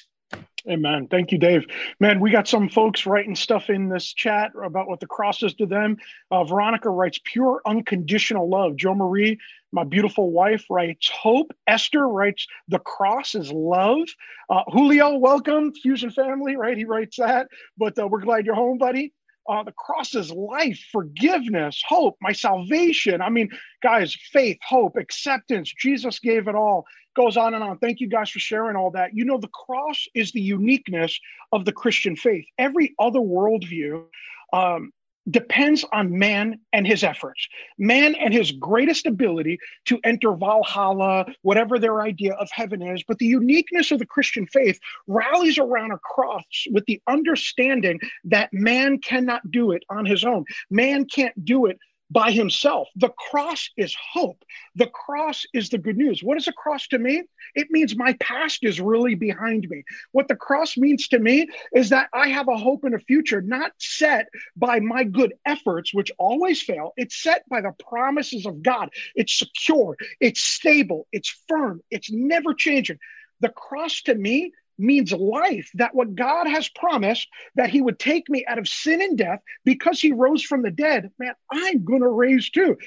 Amen. 0.68 1.08
Thank 1.08 1.32
you, 1.32 1.38
Dave. 1.38 1.66
Man, 2.00 2.20
we 2.20 2.32
got 2.32 2.48
some 2.48 2.70
folks 2.70 3.06
writing 3.06 3.36
stuff 3.36 3.70
in 3.70 3.90
this 3.90 4.14
chat 4.14 4.52
about 4.62 4.88
what 4.88 5.00
the 5.00 5.08
cross 5.08 5.42
is 5.42 5.54
to 5.56 5.66
them. 5.66 5.98
Uh, 6.32 6.44
Veronica 6.44 6.90
writes 6.90 7.20
pure 7.24 7.62
unconditional 7.66 8.50
love. 8.50 8.76
Joe 8.76 8.94
Marie, 8.94 9.40
my 9.72 9.84
beautiful 9.84 10.32
wife, 10.32 10.66
writes 10.70 11.10
hope. 11.10 11.54
Esther 11.66 12.08
writes 12.08 12.46
the 12.68 12.80
cross 12.80 13.36
is 13.36 13.52
love. 13.52 14.08
Uh, 14.50 14.64
Julio, 14.68 15.18
welcome, 15.18 15.74
Fusion 15.74 16.12
family, 16.12 16.58
right? 16.58 16.78
He 16.78 16.86
writes 16.86 17.18
that. 17.18 17.48
But 17.78 17.98
uh, 17.98 18.08
we're 18.08 18.22
glad 18.22 18.46
you're 18.46 18.56
home, 18.56 18.78
buddy. 18.78 19.14
Uh, 19.50 19.64
the 19.64 19.72
cross 19.72 20.14
is 20.14 20.32
life, 20.32 20.80
forgiveness, 20.92 21.82
hope, 21.88 22.16
my 22.22 22.32
salvation. 22.32 23.20
I 23.20 23.30
mean, 23.30 23.50
guys, 23.82 24.16
faith, 24.32 24.60
hope, 24.64 24.96
acceptance. 24.96 25.74
Jesus 25.74 26.20
gave 26.20 26.48
it 26.48 26.54
all. 26.54 26.86
Goes 27.16 27.36
on 27.36 27.56
and 27.56 27.64
on. 27.64 27.80
Thank 27.80 28.00
you 28.00 28.08
guys 28.08 28.30
for 28.30 28.38
sharing 28.38 28.76
all 28.76 28.92
that. 28.92 29.16
You 29.16 29.26
know, 29.26 29.40
the 29.40 29.48
cross 29.48 30.06
is 30.14 30.32
the 30.32 30.42
uniqueness 30.42 31.20
of 31.52 31.66
the 31.66 31.72
Christian 31.72 32.16
faith. 32.16 32.46
Every 32.60 32.94
other 33.00 33.20
worldview 33.20 34.06
um, 34.54 34.92
depends 35.30 35.86
on 35.92 36.18
man 36.18 36.60
and 36.74 36.88
his 36.88 37.04
efforts, 37.04 37.48
man 37.78 38.16
and 38.16 38.34
his 38.34 38.52
greatest 38.52 39.06
ability 39.06 39.58
to 39.86 40.00
enter 40.04 40.36
Valhalla, 40.36 41.26
whatever 41.42 41.78
their 41.78 42.02
idea 42.02 42.34
of 42.34 42.50
heaven 42.52 42.82
is. 42.82 43.04
But 43.08 43.20
the 43.20 43.26
uniqueness 43.26 43.92
of 43.92 44.00
the 44.00 44.06
Christian 44.06 44.48
faith 44.48 44.80
rallies 45.08 45.58
around 45.58 45.92
a 45.92 45.98
cross 46.00 46.44
with 46.72 46.86
the 46.86 47.02
understanding 47.08 48.00
that 48.26 48.50
man 48.54 49.00
cannot 49.00 49.50
do 49.52 49.72
it 49.72 49.84
on 49.90 50.06
his 50.06 50.24
own. 50.24 50.46
Man 50.70 51.06
can't 51.06 51.46
do 51.46 51.66
it 51.66 51.78
by 52.12 52.32
himself. 52.32 52.88
The 52.96 53.10
cross 53.10 53.70
is 53.78 53.96
hope. 54.14 54.44
The 54.76 54.88
cross 54.88 55.46
is 55.54 55.70
the 55.70 55.78
good 55.78 55.98
news. 55.98 56.24
What 56.24 56.38
is 56.38 56.48
a 56.48 56.54
cross 56.54 56.88
to 56.88 56.98
me? 56.98 57.24
It 57.56 57.68
means 57.70 57.96
my 57.96 58.14
past 58.14 58.60
is 58.64 58.82
really 58.82 59.16
behind 59.16 59.70
me. 59.70 59.84
What 60.12 60.28
the 60.28 60.36
cross 60.36 60.78
means 60.78 61.08
to 61.10 61.20
me 61.20 61.48
is 61.74 61.90
that 61.90 62.10
I 62.14 62.30
have 62.30 62.48
a 62.48 62.58
hope 62.58 62.86
in 62.86 62.94
a 62.94 63.00
future 63.00 63.42
not 63.42 63.72
set 63.78 64.28
by 64.56 64.80
my 64.80 65.04
good 65.04 65.34
efforts, 65.46 65.94
which 65.94 66.12
always 66.18 66.62
fail. 66.62 66.94
It's 66.98 67.22
set 67.22 67.48
by 67.50 67.62
the 67.62 67.74
promises 67.88 68.46
of 68.46 68.64
God. 68.64 68.90
It's 69.16 69.38
secure, 69.38 69.96
it's 70.20 70.42
stable, 70.42 71.08
it's 71.12 71.36
firm, 71.48 71.82
it's 71.92 72.12
never 72.12 72.54
changing. 72.54 72.98
The 73.42 73.50
cross 73.50 74.02
to 74.04 74.16
me 74.16 74.52
means 74.80 75.12
life, 75.12 75.70
that 75.76 75.94
what 75.94 76.16
God 76.16 76.48
has 76.48 76.70
promised 76.70 77.28
that 77.56 77.70
he 77.70 77.82
would 77.82 78.00
take 78.00 78.30
me 78.30 78.46
out 78.48 78.58
of 78.58 78.68
sin 78.68 79.02
and 79.02 79.18
death 79.18 79.40
because 79.66 80.00
he 80.00 80.12
rose 80.12 80.44
from 80.44 80.62
the 80.62 80.72
dead, 80.72 81.12
man, 81.20 81.34
I'm 81.52 81.84
going 81.84 82.02
to 82.02 82.10
raise 82.10 82.50
too. 82.50 82.78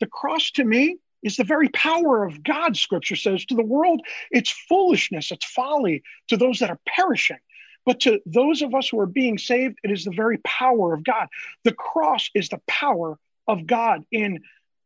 The 0.00 0.06
cross 0.06 0.50
to 0.52 0.64
me 0.64 0.98
is 1.22 1.36
the 1.36 1.44
very 1.44 1.68
power 1.68 2.24
of 2.24 2.42
God, 2.42 2.76
scripture 2.76 3.16
says. 3.16 3.44
To 3.46 3.54
the 3.54 3.62
world, 3.62 4.02
it's 4.30 4.50
foolishness, 4.50 5.30
it's 5.30 5.44
folly 5.44 6.02
to 6.28 6.36
those 6.36 6.58
that 6.58 6.70
are 6.70 6.80
perishing. 6.86 7.38
But 7.84 8.00
to 8.00 8.20
those 8.26 8.62
of 8.62 8.74
us 8.74 8.88
who 8.88 9.00
are 9.00 9.06
being 9.06 9.38
saved, 9.38 9.78
it 9.82 9.90
is 9.90 10.04
the 10.04 10.12
very 10.12 10.38
power 10.38 10.94
of 10.94 11.04
God. 11.04 11.28
The 11.64 11.72
cross 11.72 12.30
is 12.34 12.48
the 12.48 12.60
power 12.68 13.18
of 13.48 13.66
God 13.66 14.04
in 14.12 14.40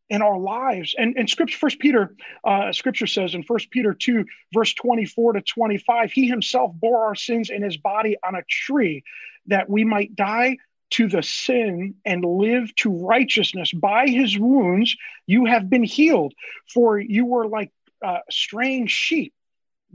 in 0.08 0.22
our 0.22 0.38
lives. 0.38 0.94
And, 0.96 1.16
and 1.16 1.28
scripture, 1.28 1.58
first 1.58 1.78
Peter, 1.78 2.14
uh, 2.44 2.72
scripture 2.72 3.06
says 3.06 3.34
in 3.34 3.42
first 3.42 3.70
Peter 3.70 3.94
2, 3.94 4.24
verse 4.54 4.72
24 4.74 5.34
to 5.34 5.40
25, 5.42 6.12
he 6.12 6.28
himself 6.28 6.72
bore 6.74 7.06
our 7.06 7.14
sins 7.14 7.50
in 7.50 7.62
his 7.62 7.76
body 7.76 8.16
on 8.26 8.34
a 8.34 8.42
tree 8.48 9.02
that 9.46 9.68
we 9.68 9.84
might 9.84 10.14
die 10.14 10.58
to 10.90 11.08
the 11.08 11.22
sin 11.22 11.94
and 12.04 12.24
live 12.24 12.74
to 12.76 12.90
righteousness. 12.90 13.72
By 13.72 14.06
his 14.06 14.38
wounds, 14.38 14.96
you 15.26 15.46
have 15.46 15.68
been 15.68 15.82
healed 15.82 16.34
for 16.72 16.98
you 16.98 17.26
were 17.26 17.48
like 17.48 17.72
uh, 18.04 18.18
sheep 18.30 19.32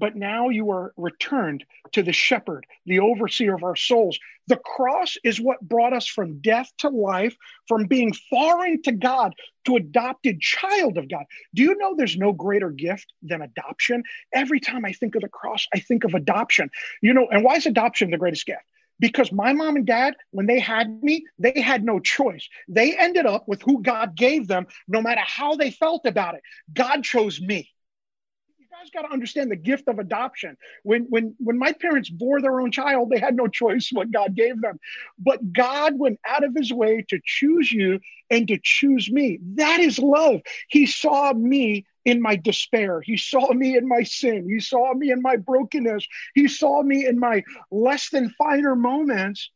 but 0.02 0.16
now 0.16 0.50
you 0.50 0.72
are 0.72 0.94
returned 0.98 1.64
to 1.92 2.02
the 2.02 2.12
shepherd, 2.12 2.66
the 2.88 3.00
overseer 3.00 3.54
of 3.54 3.64
our 3.64 3.76
souls. 3.76 4.18
The 4.48 4.58
cross 4.58 5.16
is 5.24 5.40
what 5.40 5.62
brought 5.62 5.94
us 5.94 6.08
from 6.08 6.42
death 6.42 6.72
to 6.80 6.90
life, 6.90 7.38
from 7.68 7.86
being 7.86 8.12
foreign 8.12 8.82
to 8.82 8.94
God 8.94 9.36
to 9.66 9.76
adopted 9.76 10.42
child 10.42 10.98
of 10.98 11.08
God. 11.08 11.26
Do 11.54 11.62
you 11.62 11.78
know 11.78 11.94
there's 11.96 12.18
no 12.18 12.34
greater 12.34 12.72
gift 12.72 13.14
than 13.22 13.44
adoption? 13.44 14.02
Every 14.34 14.60
time 14.60 14.86
I 14.86 14.92
think 14.92 15.14
of 15.14 15.22
the 15.22 15.30
cross, 15.30 15.68
I 15.74 15.80
think 15.80 16.04
of 16.04 16.16
adoption. 16.16 16.72
You 17.04 17.14
know, 17.14 17.28
and 17.30 17.44
why 17.44 17.58
is 17.58 17.68
adoption 17.68 18.10
the 18.10 18.18
greatest 18.18 18.48
gift? 18.48 18.64
Because 19.00 19.32
my 19.32 19.54
mom 19.54 19.76
and 19.76 19.86
dad, 19.86 20.16
when 20.32 20.48
they 20.48 20.60
had 20.60 21.04
me, 21.04 21.26
they 21.38 21.62
had 21.62 21.84
no 21.84 22.00
choice. 22.00 22.50
They 22.68 22.98
ended 22.98 23.28
up 23.28 23.48
with 23.48 23.62
who 23.62 23.84
God 23.84 24.16
gave 24.16 24.48
them, 24.48 24.66
no 24.88 25.00
matter 25.00 25.22
how 25.24 25.56
they 25.56 25.70
felt 25.70 26.08
about 26.08 26.34
it. 26.34 26.42
God 26.74 27.04
chose 27.04 27.40
me 27.40 27.70
guys 28.82 28.90
got 28.90 29.08
to 29.08 29.14
understand 29.14 29.52
the 29.52 29.56
gift 29.56 29.88
of 29.88 30.00
adoption. 30.00 30.58
When 30.84 31.04
when 31.10 31.36
when 31.40 31.58
my 31.58 31.74
parents 31.74 32.10
bore 32.10 32.42
their 32.42 32.60
own 32.60 32.72
child, 32.72 33.10
they 33.10 33.20
had 33.20 33.36
no 33.36 33.48
choice 33.48 33.90
what 33.92 34.12
God 34.12 34.36
gave 34.36 34.62
them. 34.62 34.80
But 35.20 35.54
God 35.54 35.98
went 35.98 36.20
out 36.28 36.44
of 36.44 36.56
his 36.56 36.72
way 36.74 37.06
to 37.10 37.20
choose 37.24 37.72
you 37.72 38.00
and 38.30 38.48
to 38.48 38.58
choose 38.62 39.12
me. 39.12 39.40
That 39.56 39.80
is 39.80 40.00
love. 40.00 40.42
He 40.70 40.86
saw 40.86 41.34
me 41.34 41.86
in 42.06 42.22
my 42.22 42.36
despair. 42.36 43.02
He 43.02 43.18
saw 43.18 43.54
me 43.54 43.78
in 43.78 43.88
my 43.88 44.04
sin. 44.04 44.48
He 44.50 44.60
saw 44.60 44.94
me 44.94 45.12
in 45.12 45.22
my 45.22 45.36
brokenness. 45.38 46.08
He 46.34 46.48
saw 46.48 46.82
me 46.82 47.06
in 47.06 47.20
my 47.20 47.44
less 47.72 48.10
than 48.10 48.30
finer 48.32 48.76
moments. 48.76 49.50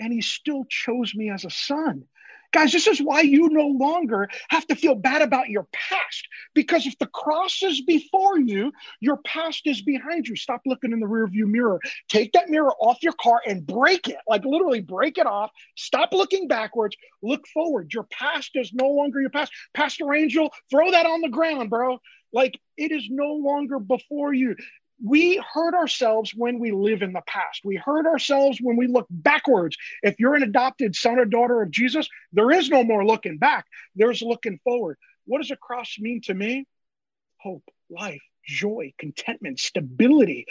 And 0.00 0.12
he 0.12 0.20
still 0.20 0.64
chose 0.68 1.12
me 1.14 1.30
as 1.30 1.44
a 1.44 1.50
son. 1.50 2.04
Guys, 2.52 2.72
this 2.72 2.86
is 2.86 3.00
why 3.00 3.20
you 3.20 3.48
no 3.50 3.66
longer 3.66 4.28
have 4.48 4.66
to 4.66 4.74
feel 4.74 4.94
bad 4.94 5.20
about 5.20 5.50
your 5.50 5.66
past. 5.72 6.26
Because 6.54 6.86
if 6.86 6.98
the 6.98 7.06
cross 7.06 7.62
is 7.62 7.82
before 7.82 8.38
you, 8.38 8.72
your 9.00 9.18
past 9.18 9.62
is 9.66 9.82
behind 9.82 10.26
you. 10.26 10.34
Stop 10.34 10.62
looking 10.64 10.92
in 10.92 11.00
the 11.00 11.06
rearview 11.06 11.46
mirror. 11.46 11.78
Take 12.08 12.32
that 12.32 12.48
mirror 12.48 12.72
off 12.80 13.02
your 13.02 13.12
car 13.12 13.40
and 13.46 13.66
break 13.66 14.08
it, 14.08 14.16
like 14.26 14.44
literally 14.44 14.80
break 14.80 15.18
it 15.18 15.26
off. 15.26 15.50
Stop 15.76 16.12
looking 16.12 16.48
backwards. 16.48 16.96
Look 17.22 17.46
forward. 17.48 17.92
Your 17.92 18.04
past 18.04 18.52
is 18.54 18.72
no 18.72 18.88
longer 18.88 19.20
your 19.20 19.30
past. 19.30 19.52
Pastor 19.74 20.14
Angel, 20.14 20.50
throw 20.70 20.90
that 20.90 21.06
on 21.06 21.20
the 21.20 21.28
ground, 21.28 21.68
bro. 21.68 21.98
Like 22.32 22.58
it 22.76 22.92
is 22.92 23.06
no 23.10 23.34
longer 23.34 23.78
before 23.78 24.32
you 24.32 24.56
we 25.04 25.42
hurt 25.52 25.74
ourselves 25.74 26.32
when 26.34 26.58
we 26.58 26.72
live 26.72 27.02
in 27.02 27.12
the 27.12 27.22
past. 27.26 27.60
We 27.64 27.76
hurt 27.76 28.06
ourselves 28.06 28.58
when 28.60 28.76
we 28.76 28.86
look 28.86 29.06
backwards. 29.10 29.76
If 30.02 30.18
you're 30.18 30.34
an 30.34 30.42
adopted 30.42 30.96
son 30.96 31.18
or 31.18 31.24
daughter 31.24 31.62
of 31.62 31.70
Jesus, 31.70 32.08
there 32.32 32.50
is 32.50 32.68
no 32.68 32.82
more 32.82 33.04
looking 33.04 33.38
back, 33.38 33.66
there's 33.94 34.22
looking 34.22 34.58
forward. 34.64 34.98
What 35.26 35.38
does 35.38 35.50
a 35.50 35.56
cross 35.56 35.96
mean 35.98 36.22
to 36.22 36.34
me? 36.34 36.66
Hope, 37.36 37.64
life, 37.90 38.22
joy, 38.44 38.92
contentment, 38.98 39.60
stability. 39.60 40.46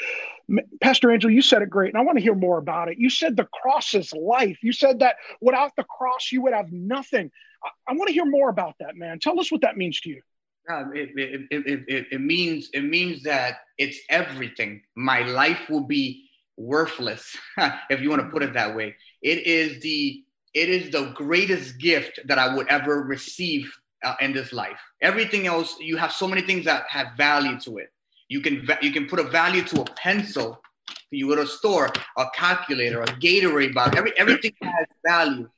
Pastor 0.81 1.11
Angel, 1.11 1.31
you 1.31 1.41
said 1.41 1.61
it 1.61 1.69
great, 1.69 1.93
and 1.93 1.97
I 1.97 2.05
want 2.05 2.17
to 2.17 2.23
hear 2.23 2.35
more 2.35 2.57
about 2.57 2.89
it. 2.89 2.97
You 2.97 3.09
said 3.09 3.35
the 3.35 3.45
cross 3.51 3.95
is 3.95 4.13
life. 4.13 4.59
You 4.61 4.71
said 4.71 4.99
that 4.99 5.15
without 5.41 5.71
the 5.75 5.83
cross, 5.83 6.31
you 6.31 6.43
would 6.43 6.53
have 6.53 6.71
nothing. 6.71 7.31
I, 7.63 7.91
I 7.91 7.95
want 7.95 8.07
to 8.07 8.13
hear 8.13 8.25
more 8.25 8.49
about 8.49 8.75
that, 8.79 8.95
man. 8.95 9.19
Tell 9.19 9.39
us 9.39 9.51
what 9.51 9.61
that 9.61 9.77
means 9.77 9.99
to 10.01 10.09
you. 10.09 10.21
It, 10.69 11.11
it, 11.15 11.85
it, 11.87 12.07
it, 12.11 12.21
means 12.21 12.69
it 12.73 12.81
means 12.81 13.23
that 13.23 13.59
it's 13.77 13.99
everything. 14.09 14.81
My 14.95 15.21
life 15.21 15.69
will 15.69 15.85
be 15.85 16.25
worthless, 16.57 17.37
if 17.89 18.01
you 18.01 18.09
want 18.09 18.21
to 18.21 18.29
put 18.29 18.43
it 18.43 18.53
that 18.53 18.75
way. 18.75 18.95
It 19.21 19.47
is 19.47 19.81
the 19.81 20.23
it 20.53 20.69
is 20.69 20.91
the 20.91 21.11
greatest 21.13 21.77
gift 21.77 22.19
that 22.25 22.39
I 22.39 22.53
would 22.53 22.67
ever 22.67 23.03
receive 23.03 23.71
uh, 24.03 24.15
in 24.21 24.33
this 24.33 24.51
life. 24.51 24.79
Everything 25.01 25.47
else, 25.47 25.75
you 25.79 25.97
have 25.97 26.11
so 26.11 26.27
many 26.27 26.41
things 26.41 26.65
that 26.65 26.85
have 26.89 27.09
value 27.15 27.59
to 27.61 27.77
it. 27.77 27.91
You 28.27 28.41
can 28.41 28.67
you 28.81 28.91
can 28.91 29.07
put 29.07 29.19
a 29.19 29.23
value 29.23 29.63
to 29.63 29.81
a 29.81 29.85
pencil. 29.85 30.61
You 31.11 31.29
go 31.29 31.35
to 31.35 31.43
a 31.43 31.47
store, 31.47 31.89
a 32.17 32.25
calculator, 32.33 33.01
a 33.01 33.05
Gatorade 33.05 33.73
bottle. 33.73 33.97
Every 33.97 34.17
everything 34.17 34.53
has 34.63 34.87
value 35.05 35.49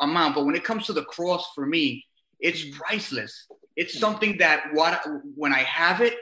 amount. 0.00 0.36
But 0.36 0.44
when 0.44 0.54
it 0.54 0.62
comes 0.62 0.86
to 0.86 0.92
the 0.92 1.04
cross, 1.04 1.50
for 1.54 1.66
me, 1.66 2.04
it's 2.38 2.64
priceless. 2.76 3.48
It's 3.76 3.98
something 3.98 4.38
that 4.38 4.72
what 4.72 5.04
when 5.34 5.52
I 5.52 5.60
have 5.60 6.00
it, 6.00 6.14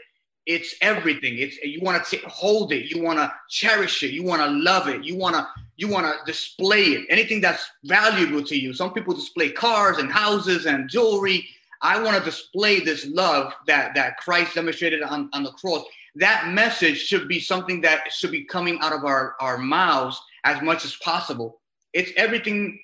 it's 0.47 0.75
everything. 0.81 1.39
It's 1.39 1.57
you 1.63 1.81
want 1.81 2.05
to 2.05 2.17
hold 2.29 2.73
it, 2.73 2.91
you 2.91 3.03
want 3.03 3.19
to 3.19 3.33
cherish 3.49 4.03
it, 4.03 4.11
you 4.13 4.25
want 4.25 4.43
to 4.43 4.49
love 4.49 4.89
it, 4.89 5.05
you 5.05 5.17
want 5.17 5.37
to 5.37 5.47
you 5.77 5.89
want 5.89 6.07
to 6.07 6.15
display 6.31 6.83
it. 6.83 7.07
Anything 7.09 7.41
that's 7.41 7.71
valuable 7.85 8.43
to 8.45 8.57
you. 8.57 8.73
Some 8.73 8.93
people 8.93 9.15
display 9.15 9.51
cars 9.51 9.99
and 9.99 10.11
houses 10.11 10.67
and 10.67 10.91
jewelry. 10.91 11.47
I 11.83 12.03
want 12.03 12.19
to 12.19 12.23
display 12.23 12.81
this 12.81 13.07
love 13.07 13.55
that 13.67 13.95
that 13.95 14.17
Christ 14.19 14.55
demonstrated 14.55 15.03
on, 15.03 15.31
on 15.33 15.43
the 15.43 15.53
cross. 15.53 15.85
That 16.17 16.49
message 16.49 16.99
should 16.99 17.29
be 17.29 17.39
something 17.39 17.81
that 17.83 18.13
should 18.13 18.33
be 18.33 18.45
coming 18.45 18.79
out 18.81 18.93
of 18.93 19.05
our, 19.05 19.37
our 19.41 19.57
mouths 19.57 20.21
as 20.45 20.61
much 20.63 20.85
as 20.85 20.97
possible. 20.97 21.61
It's 21.93 22.11
everything 22.17 22.81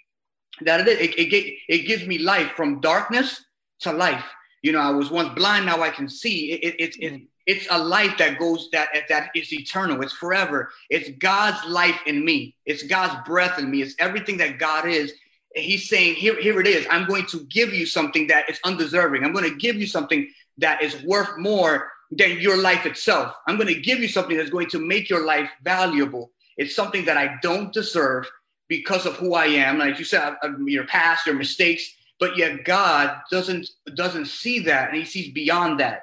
that 0.61 0.81
it 0.81 0.89
is. 0.89 0.99
It, 1.01 1.19
it, 1.19 1.55
it 1.69 1.79
gives 1.87 2.07
me 2.07 2.19
life 2.19 2.53
from 2.53 2.81
darkness 2.81 3.45
to 3.81 3.93
life 3.93 4.25
you 4.63 4.73
know, 4.73 4.81
I 4.81 4.91
was 4.91 5.11
once 5.11 5.35
blind, 5.35 5.67
now 5.67 5.83
I 5.83 5.91
can 5.91 6.09
see. 6.09 6.53
It, 6.53 6.65
it, 6.65 6.75
it, 6.81 6.97
it, 7.03 7.13
mm-hmm. 7.13 7.25
it's 7.47 7.67
a 7.71 7.79
life 7.79 8.19
that 8.19 8.39
goes 8.39 8.69
that 8.73 8.89
that 9.09 9.31
is 9.35 9.53
eternal. 9.53 10.03
It's 10.03 10.13
forever. 10.13 10.71
It's 10.91 11.11
God's 11.19 11.65
life 11.69 12.01
in 12.07 12.25
me. 12.25 12.57
It's 12.65 12.83
God's 12.83 13.17
breath 13.27 13.59
in 13.59 13.71
me. 13.71 13.83
It's 13.83 13.95
everything 13.99 14.39
that 14.39 14.59
God 14.59 14.89
is. 14.89 15.13
He's 15.55 15.89
saying, 15.89 16.17
here, 16.17 16.39
here 16.41 16.61
it 16.61 16.67
is. 16.67 16.87
I'm 16.91 17.07
going 17.07 17.27
to 17.27 17.45
give 17.45 17.73
you 17.73 17.87
something 17.87 18.27
that 18.27 18.51
is 18.51 18.59
undeserving. 18.65 19.25
I'm 19.25 19.33
going 19.33 19.49
to 19.51 19.57
give 19.57 19.77
you 19.77 19.87
something 19.87 20.29
that 20.59 20.83
is 20.83 21.03
worth 21.03 21.39
more 21.39 21.91
than 22.11 22.41
your 22.41 22.57
life 22.57 22.87
itself. 22.87 23.35
I'm 23.47 23.57
going 23.57 23.73
to 23.73 23.81
give 23.81 24.01
you 24.01 24.09
something 24.09 24.37
that's 24.37 24.51
going 24.51 24.69
to 24.71 24.79
make 24.79 25.09
your 25.09 25.25
life 25.25 25.51
valuable. 25.63 26.31
It's 26.57 26.75
something 26.75 27.05
that 27.07 27.17
I 27.17 27.37
don't 27.43 27.73
deserve 27.73 28.29
because 28.69 29.07
of 29.07 29.15
who 29.17 29.35
I 29.35 29.47
am. 29.47 29.79
Like 29.79 29.99
you 29.99 30.05
said, 30.05 30.37
your 30.67 30.87
past, 30.87 31.27
your 31.27 31.35
mistakes, 31.35 31.95
but 32.19 32.37
yet 32.37 32.65
God 32.65 33.19
doesn't 33.31 33.69
doesn't 33.95 34.27
see 34.27 34.61
that, 34.61 34.89
and 34.89 34.99
He 34.99 35.05
sees 35.05 35.33
beyond 35.33 35.81
that. 35.81 36.03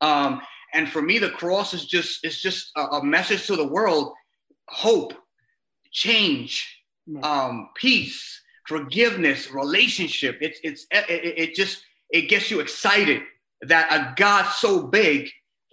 Um, 0.00 0.42
and 0.72 0.88
for 0.88 1.00
me, 1.00 1.18
the 1.18 1.30
cross 1.30 1.74
is 1.74 1.86
just 1.86 2.24
is 2.24 2.40
just 2.40 2.70
a, 2.76 2.80
a 2.80 3.04
message 3.04 3.46
to 3.46 3.56
the 3.56 3.66
world: 3.66 4.12
hope, 4.68 5.14
change, 5.90 6.82
um, 7.22 7.70
peace, 7.74 8.42
forgiveness, 8.66 9.50
relationship. 9.50 10.38
It's 10.40 10.58
it's 10.62 10.86
it, 10.90 11.04
it 11.08 11.54
just 11.54 11.82
it 12.10 12.28
gets 12.28 12.50
you 12.50 12.60
excited 12.60 13.22
that 13.62 13.92
a 13.92 14.14
God 14.16 14.50
so 14.50 14.82
big 14.82 15.30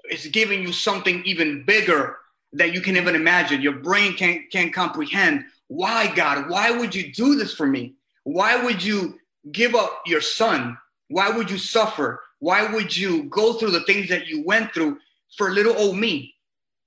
is 0.10 0.27
giving 0.27 0.62
you 0.62 0.71
something 0.71 1.21
even 1.25 1.63
bigger 1.65 2.17
that 2.53 2.74
you 2.74 2.81
can 2.81 2.98
even 2.98 3.15
imagine. 3.15 3.62
Your 3.62 3.77
brain 3.77 4.13
can't 4.13 4.50
can't 4.51 4.74
comprehend. 4.74 5.45
Why 5.67 6.13
God? 6.13 6.50
Why 6.50 6.71
would 6.71 6.93
you 6.93 7.13
do 7.13 7.36
this 7.36 7.53
for 7.53 7.65
me? 7.65 7.95
Why 8.24 8.63
would 8.63 8.83
you 8.83 9.17
give 9.50 9.75
up 9.75 10.01
your 10.05 10.21
son? 10.21 10.77
Why 11.10 11.29
would 11.29 11.50
you 11.50 11.57
suffer? 11.57 12.21
Why 12.39 12.71
would 12.71 12.95
you 12.95 13.24
go 13.25 13.53
through 13.53 13.71
the 13.71 13.81
things 13.81 14.10
that 14.10 14.27
you 14.27 14.43
went 14.43 14.74
through 14.74 14.98
for 15.38 15.51
little 15.51 15.75
old 15.77 15.98
me? 15.98 16.36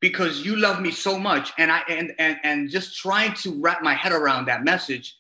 Because 0.01 0.45
you 0.45 0.57
love 0.57 0.81
me 0.81 0.91
so 0.91 1.19
much. 1.19 1.53
And 1.59 1.71
I 1.73 1.81
and 1.89 2.13
and, 2.19 2.39
and 2.43 2.71
just 2.71 2.97
trying 2.97 3.35
to 3.35 3.61
wrap 3.61 3.83
my 3.83 3.95
head 3.95 4.13
around 4.13 4.47
that 4.47 4.65
message, 4.65 5.17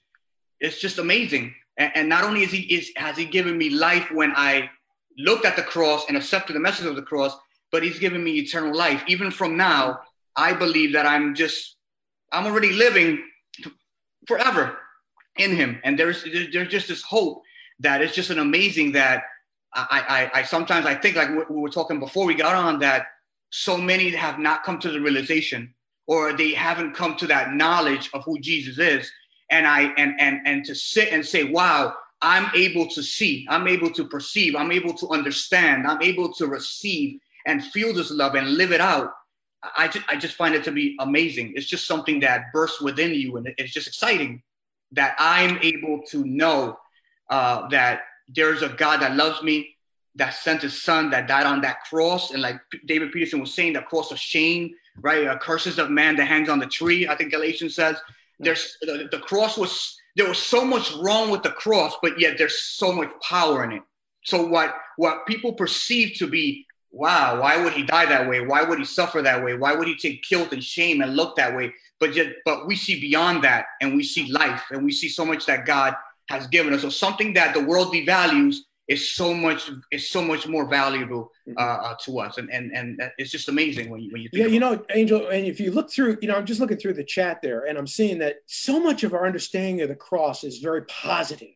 it's 0.61 0.81
just 0.81 0.99
amazing. 0.99 1.55
And, 1.79 1.93
and 1.95 2.09
not 2.09 2.25
only 2.25 2.43
is 2.43 2.50
he 2.50 2.62
is 2.75 2.93
has 2.97 3.17
he 3.17 3.25
given 3.25 3.57
me 3.57 3.71
life 3.71 4.11
when 4.11 4.33
I 4.37 4.71
looked 5.17 5.45
at 5.45 5.57
the 5.57 5.62
cross 5.62 6.05
and 6.09 6.17
accepted 6.17 6.55
the 6.55 6.61
message 6.61 6.87
of 6.87 6.97
the 6.97 7.03
cross, 7.03 7.37
but 7.73 7.83
he's 7.83 7.99
given 7.99 8.23
me 8.23 8.33
eternal 8.33 8.76
life. 8.76 9.03
Even 9.07 9.31
from 9.31 9.57
now, 9.57 10.00
I 10.37 10.53
believe 10.53 10.93
that 10.93 11.07
I'm 11.07 11.35
just 11.35 11.76
I'm 12.33 12.47
already 12.47 12.73
living 12.73 13.23
forever 14.26 14.79
in 15.37 15.55
him. 15.57 15.81
And 15.85 15.99
there's 15.99 16.25
there's 16.25 16.69
just 16.69 16.88
this 16.88 17.03
hope 17.03 17.43
that 17.81 18.00
it's 18.00 18.14
just 18.14 18.31
an 18.31 18.38
amazing 18.38 18.93
that 18.93 19.25
I, 19.75 20.31
I, 20.35 20.41
I 20.41 20.43
sometimes 20.45 20.87
I 20.87 20.95
think 20.95 21.17
like 21.17 21.31
we 21.49 21.57
were 21.57 21.69
talking 21.69 21.99
before 21.99 22.26
we 22.26 22.35
got 22.35 22.55
on 22.55 22.79
that 22.81 23.07
so 23.50 23.76
many 23.76 24.11
have 24.11 24.38
not 24.38 24.64
come 24.64 24.79
to 24.81 24.91
the 24.91 25.00
realization 25.00 25.75
or 26.07 26.33
they 26.33 26.53
haven't 26.53 26.95
come 26.95 27.17
to 27.17 27.26
that 27.26 27.53
knowledge 27.53 28.11
of 28.14 28.25
who 28.25 28.38
Jesus 28.41 28.79
is. 28.79 29.11
And 29.50 29.67
I 29.67 29.93
and 29.97 30.14
and 30.21 30.41
and 30.47 30.64
to 30.67 30.75
sit 30.75 31.12
and 31.12 31.25
say, 31.25 31.45
wow, 31.45 31.95
I'm 32.23 32.50
able 32.55 32.88
to 32.88 33.03
see, 33.03 33.47
I'm 33.50 33.69
able 33.69 33.91
to 33.91 34.09
perceive, 34.09 34.57
I'm 34.57 34.73
able 34.73 34.95
to 34.95 35.09
understand, 35.11 35.87
I'm 35.87 36.00
able 36.00 36.33
to 36.35 36.47
receive 36.47 37.21
and 37.47 37.62
feel 37.62 37.93
this 37.93 38.11
love 38.11 38.35
and 38.35 38.55
live 38.55 38.73
it 38.73 38.81
out. 38.81 39.12
I 39.76 39.88
just, 39.88 40.07
I 40.09 40.17
just 40.17 40.35
find 40.35 40.55
it 40.55 40.64
to 40.64 40.73
be 40.73 40.97
amazing. 41.00 41.53
It's 41.57 41.67
just 41.67 41.87
something 41.87 42.21
that 42.21 42.53
bursts 42.53 42.81
within 42.81 43.14
you, 43.14 43.37
and 43.37 43.49
it's 43.59 43.73
just 43.73 43.87
exciting 43.87 44.43
that 44.95 45.15
I'm 45.19 45.59
able 45.63 46.03
to 46.11 46.25
know 46.25 46.79
uh, 47.31 47.69
that 47.69 48.03
there's 48.29 48.63
a 48.63 48.69
God 48.69 49.01
that 49.01 49.17
loves 49.17 49.43
me, 49.43 49.77
that 50.17 50.35
sent 50.35 50.63
his 50.63 50.81
son, 50.81 51.11
that 51.11 51.29
died 51.29 51.47
on 51.47 51.61
that 51.63 51.83
cross, 51.85 52.31
and 52.31 52.41
like 52.41 52.61
David 52.87 53.13
Peterson 53.13 53.41
was 53.41 53.53
saying, 53.53 53.73
the 53.73 53.83
cross 53.83 54.11
of 54.11 54.19
shame, 54.19 54.75
right? 55.01 55.27
Uh, 55.27 55.39
curses 55.39 55.79
of 55.79 55.91
man 55.91 56.17
that 56.17 56.27
hangs 56.27 56.49
on 56.49 56.59
the 56.59 56.67
tree. 56.67 57.09
I 57.09 57.17
think 57.17 57.31
Galatians 57.33 57.75
says 57.75 57.97
there's 58.39 58.77
the, 58.81 59.09
the 59.11 59.19
cross 59.19 59.57
was 59.57 59.97
there 60.17 60.29
was 60.29 60.39
so 60.39 60.65
much 60.65 60.93
wrong 60.95 61.31
with 61.31 61.43
the 61.43 61.51
cross, 61.51 61.95
but 62.01 62.21
yet 62.21 62.39
there's 62.39 62.63
so 62.63 62.93
much 62.93 63.11
power 63.21 63.65
in 63.65 63.73
it. 63.73 63.83
So 64.25 64.47
what 64.47 64.75
what 64.97 65.27
people 65.27 65.53
perceive 65.53 66.17
to 66.19 66.27
be 66.27 66.67
wow, 66.95 67.41
why 67.41 67.63
would 67.63 67.73
he 67.73 67.83
die 67.83 68.07
that 68.07 68.29
way? 68.29 68.41
Why 68.41 68.63
would 68.63 68.79
he 68.79 68.85
suffer 68.85 69.21
that 69.23 69.45
way? 69.45 69.57
Why 69.57 69.75
would 69.75 69.89
he 69.89 69.97
take 69.97 70.23
guilt 70.23 70.53
and 70.53 70.63
shame 70.63 71.03
and 71.03 71.17
look 71.17 71.37
that 71.37 71.55
way? 71.55 71.73
But 71.99 72.15
yet, 72.15 72.37
but 72.45 72.67
we 72.67 72.77
see 72.77 73.01
beyond 73.01 73.43
that 73.45 73.67
and 73.81 73.97
we 73.97 74.03
see 74.03 74.31
life 74.31 74.63
and 74.71 74.85
we 74.85 74.93
see 74.93 75.09
so 75.09 75.25
much 75.25 75.47
that 75.47 75.67
God 75.67 75.95
has 76.29 76.47
given 76.47 76.73
us. 76.73 76.83
So 76.83 76.89
something 76.89 77.35
that 77.35 77.53
the 77.53 77.63
world 77.63 77.93
devalues 77.93 78.57
is 78.87 79.13
so 79.13 79.33
much 79.33 79.71
is 79.91 80.11
so 80.11 80.21
much 80.23 80.47
more 80.47 80.67
valuable 80.69 81.33
mm-hmm. 81.49 81.59
uh, 81.59 81.89
uh, 81.89 81.95
to 82.05 82.21
us, 82.21 82.37
and 82.37 82.51
and 82.51 82.71
and 82.73 83.01
it's 83.17 83.31
just 83.31 83.49
amazing 83.49 83.89
when 83.89 84.03
you 84.03 84.11
when 84.13 84.21
you 84.23 84.29
yeah, 84.33 84.47
you 84.47 84.61
know, 84.61 84.85
Angel, 84.95 85.29
and 85.29 85.47
if 85.47 85.59
you 85.59 85.71
look 85.71 85.91
through, 85.91 86.19
you 86.21 86.29
know, 86.29 86.35
I'm 86.35 86.45
just 86.45 86.61
looking 86.61 86.77
through 86.77 86.95
the 86.95 87.05
chat 87.05 87.41
there, 87.43 87.65
and 87.65 87.79
I'm 87.79 87.87
seeing 87.87 88.19
that 88.19 88.37
so 88.47 88.79
much 88.79 89.03
of 89.03 89.15
our 89.15 89.27
understanding 89.27 89.81
of 89.81 89.89
the 89.89 89.95
cross 89.95 90.45
is 90.45 90.59
very 90.59 90.85
positive 90.85 91.55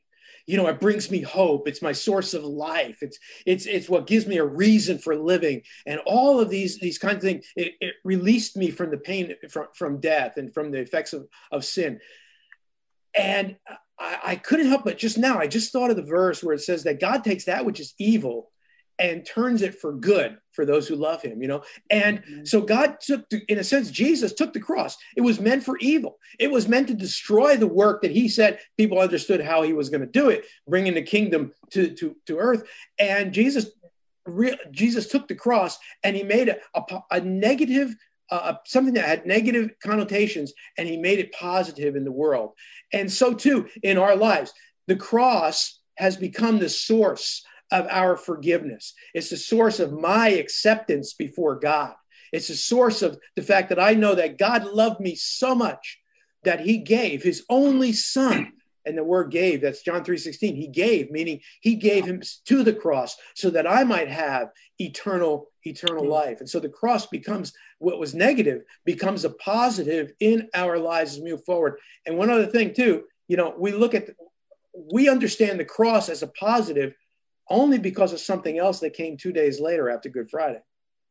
you 0.49 0.57
know 0.57 0.67
it 0.67 0.81
brings 0.81 1.11
me 1.11 1.21
hope. 1.21 1.69
It's 1.69 1.83
my 1.83 1.93
source 1.93 2.33
of 2.33 2.43
life. 2.43 2.99
It's 3.03 3.19
it's 3.45 3.67
it's 3.67 3.89
what 3.89 4.07
gives 4.07 4.27
me 4.27 4.39
a 4.39 4.45
reason 4.45 4.99
for 4.99 5.15
living. 5.15 5.63
And 5.87 6.01
all 6.07 6.41
of 6.41 6.49
these 6.49 6.79
these 6.79 6.99
kinds 6.99 7.17
of 7.17 7.23
things 7.23 7.47
it, 7.55 7.75
it 7.81 7.95
released 8.03 8.57
me 8.57 8.71
from 8.71 8.91
the 8.91 8.97
pain 8.97 9.35
from, 9.51 9.67
from 9.75 10.01
death 10.01 10.39
and 10.39 10.53
from 10.53 10.71
the 10.71 10.79
effects 10.79 11.13
of, 11.13 11.29
of 11.53 11.67
sin. 11.67 12.01
And 13.15 13.57
I, 13.99 14.19
I 14.25 14.37
couldn't 14.37 14.69
help 14.69 14.85
but 14.85 14.97
just 14.97 15.19
now 15.19 15.39
i 15.39 15.49
just 15.49 15.73
thought 15.73 15.91
of 15.91 15.97
the 15.97 16.03
verse 16.03 16.43
where 16.43 16.55
it 16.55 16.61
says 16.61 16.85
that 16.85 17.01
god 17.01 17.25
takes 17.25 17.47
that 17.47 17.65
which 17.65 17.81
is 17.81 17.95
evil 17.99 18.53
and 18.99 19.25
turns 19.25 19.63
it 19.63 19.75
for 19.75 19.93
good 19.93 20.39
for 20.53 20.65
those 20.65 20.89
who 20.89 20.97
love 20.97 21.23
him, 21.23 21.41
you 21.41 21.49
know? 21.49 21.63
And 21.89 22.19
mm-hmm. 22.19 22.45
so 22.45 22.61
God 22.61 22.97
took, 23.01 23.29
the, 23.29 23.43
in 23.49 23.59
a 23.59 23.65
sense, 23.65 23.91
Jesus 23.91 24.33
took 24.33 24.53
the 24.53 24.61
cross. 24.61 24.97
It 25.17 25.21
was 25.21 25.41
meant 25.41 25.63
for 25.63 25.79
evil. 25.79 26.19
It 26.39 26.51
was 26.51 26.69
meant 26.69 26.89
to 26.89 26.95
destroy 26.95 27.57
the 27.57 27.67
work 27.67 28.03
that 28.03 28.11
he 28.11 28.29
said 28.29 28.59
people 28.77 28.99
understood 28.99 29.41
how 29.41 29.63
he 29.63 29.73
was 29.73 29.89
going 29.89 30.01
to 30.01 30.07
do 30.07 30.31
it, 30.31 30.47
bringing 30.67 30.95
the 30.95 31.03
kingdom 31.03 31.53
to, 31.71 31.95
to, 31.95 32.17
to 32.27 32.39
earth. 32.39 32.69
And 32.99 33.33
Jesus, 33.33 33.71
re, 34.27 34.57
Jesus 34.73 35.07
took 35.07 35.29
the 35.29 35.35
cross 35.35 35.79
and 36.03 36.17
he 36.17 36.25
made 36.25 36.49
a, 36.49 36.59
a, 36.75 37.01
a 37.13 37.21
negative, 37.21 37.95
uh, 38.31 38.55
something 38.67 38.95
that 38.95 39.07
had 39.07 39.27
negative 39.27 39.71
connotations, 39.83 40.53
and 40.77 40.89
he 40.89 40.97
made 40.97 41.21
it 41.21 41.33
positive 41.33 41.95
in 41.95 42.05
the 42.05 42.13
world. 42.13 42.53
And 42.93 43.11
so 43.11 43.33
too 43.33 43.69
in 43.83 43.97
our 43.97 44.17
lives, 44.17 44.53
the 44.89 44.97
cross 44.97 45.81
has 45.99 46.17
become 46.17 46.59
the 46.59 46.69
source 46.69 47.45
of 47.71 47.87
our 47.91 48.17
forgiveness. 48.17 48.95
It's 49.15 49.31
the 49.31 49.37
source 49.37 49.81
of 49.81 49.93
my 49.93 50.29
acceptance 50.29 51.13
before 51.15 51.59
God. 51.59 51.95
It's 52.33 52.49
the 52.49 52.55
source 52.55 53.03
of 53.03 53.19
the 53.37 53.43
fact 53.43 53.69
that 53.71 53.81
I 53.81 53.95
know 53.95 54.15
that 54.15 54.39
God 54.39 54.65
loved 54.65 55.01
me 55.01 55.15
so 55.15 55.55
much 55.55 56.01
that 56.45 56.61
he 56.61 56.79
gave 56.79 57.23
his 57.23 57.45
only 57.49 57.93
son. 57.93 58.53
And 58.85 58.97
the 58.97 59.05
word 59.05 59.31
gave, 59.31 59.61
that's 59.61 59.83
John 59.83 60.03
3:16. 60.03 60.57
He 60.57 60.67
gave, 60.67 61.11
meaning 61.11 61.41
he 61.61 61.75
gave 61.75 62.07
him 62.07 62.23
to 62.47 62.63
the 62.63 62.73
cross 62.73 63.17
so 63.35 63.51
that 63.51 63.67
I 63.67 63.85
might 63.85 64.09
have 64.09 64.51
eternal, 64.79 65.51
eternal 65.65 66.05
mm-hmm. 66.05 66.13
life. 66.13 66.41
And 66.41 66.49
so 66.49 66.59
the 66.59 66.71
cross 66.71 67.07
becomes 67.07 67.53
what 67.81 67.99
was 67.99 68.15
negative, 68.15 68.63
becomes 68.87 69.25
a 69.25 69.31
positive 69.31 70.13
in 70.21 70.49
our 70.55 70.79
lives 70.79 71.15
as 71.15 71.21
we 71.21 71.31
move 71.31 71.45
forward. 71.45 71.79
And 72.07 72.17
one 72.17 72.31
other 72.31 72.47
thing, 72.47 72.73
too, 72.73 73.05
you 73.27 73.37
know, 73.37 73.55
we 73.59 73.73
look 73.73 73.95
at 73.95 74.09
we 74.93 75.09
understand 75.09 75.59
the 75.59 75.65
cross 75.65 76.09
as 76.09 76.23
a 76.23 76.29
positive 76.29 76.95
only 77.51 77.79
because 77.79 78.13
of 78.13 78.21
something 78.21 78.59
else 78.59 78.81
that 78.81 78.95
came 78.95 79.17
two 79.17 79.33
days 79.33 79.61
later 79.61 79.91
after 79.91 80.09
Good 80.09 80.31
Friday. 80.31 80.61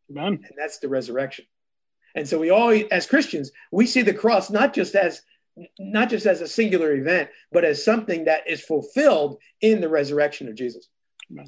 Amen. 0.10 0.40
And 0.44 0.54
that's 0.58 0.80
the 0.80 0.88
resurrection. 0.88 1.46
And 2.16 2.28
so 2.28 2.40
we 2.40 2.50
all, 2.50 2.74
as 2.92 3.06
Christians, 3.06 3.52
we 3.72 3.86
see 3.86 4.02
the 4.02 4.14
cross 4.14 4.50
not 4.50 4.74
just 4.74 4.96
as 4.96 5.22
not 5.80 6.10
just 6.10 6.28
as 6.28 6.42
a 6.42 6.48
singular 6.48 6.94
event, 6.94 7.30
but 7.52 7.66
as 7.66 7.84
something 7.84 8.26
that 8.26 8.48
is 8.48 8.62
fulfilled 8.62 9.38
in 9.62 9.82
the 9.82 9.90
resurrection 9.90 10.48
of 10.48 10.56
Jesus. 10.56 10.88
Amen. 11.32 11.48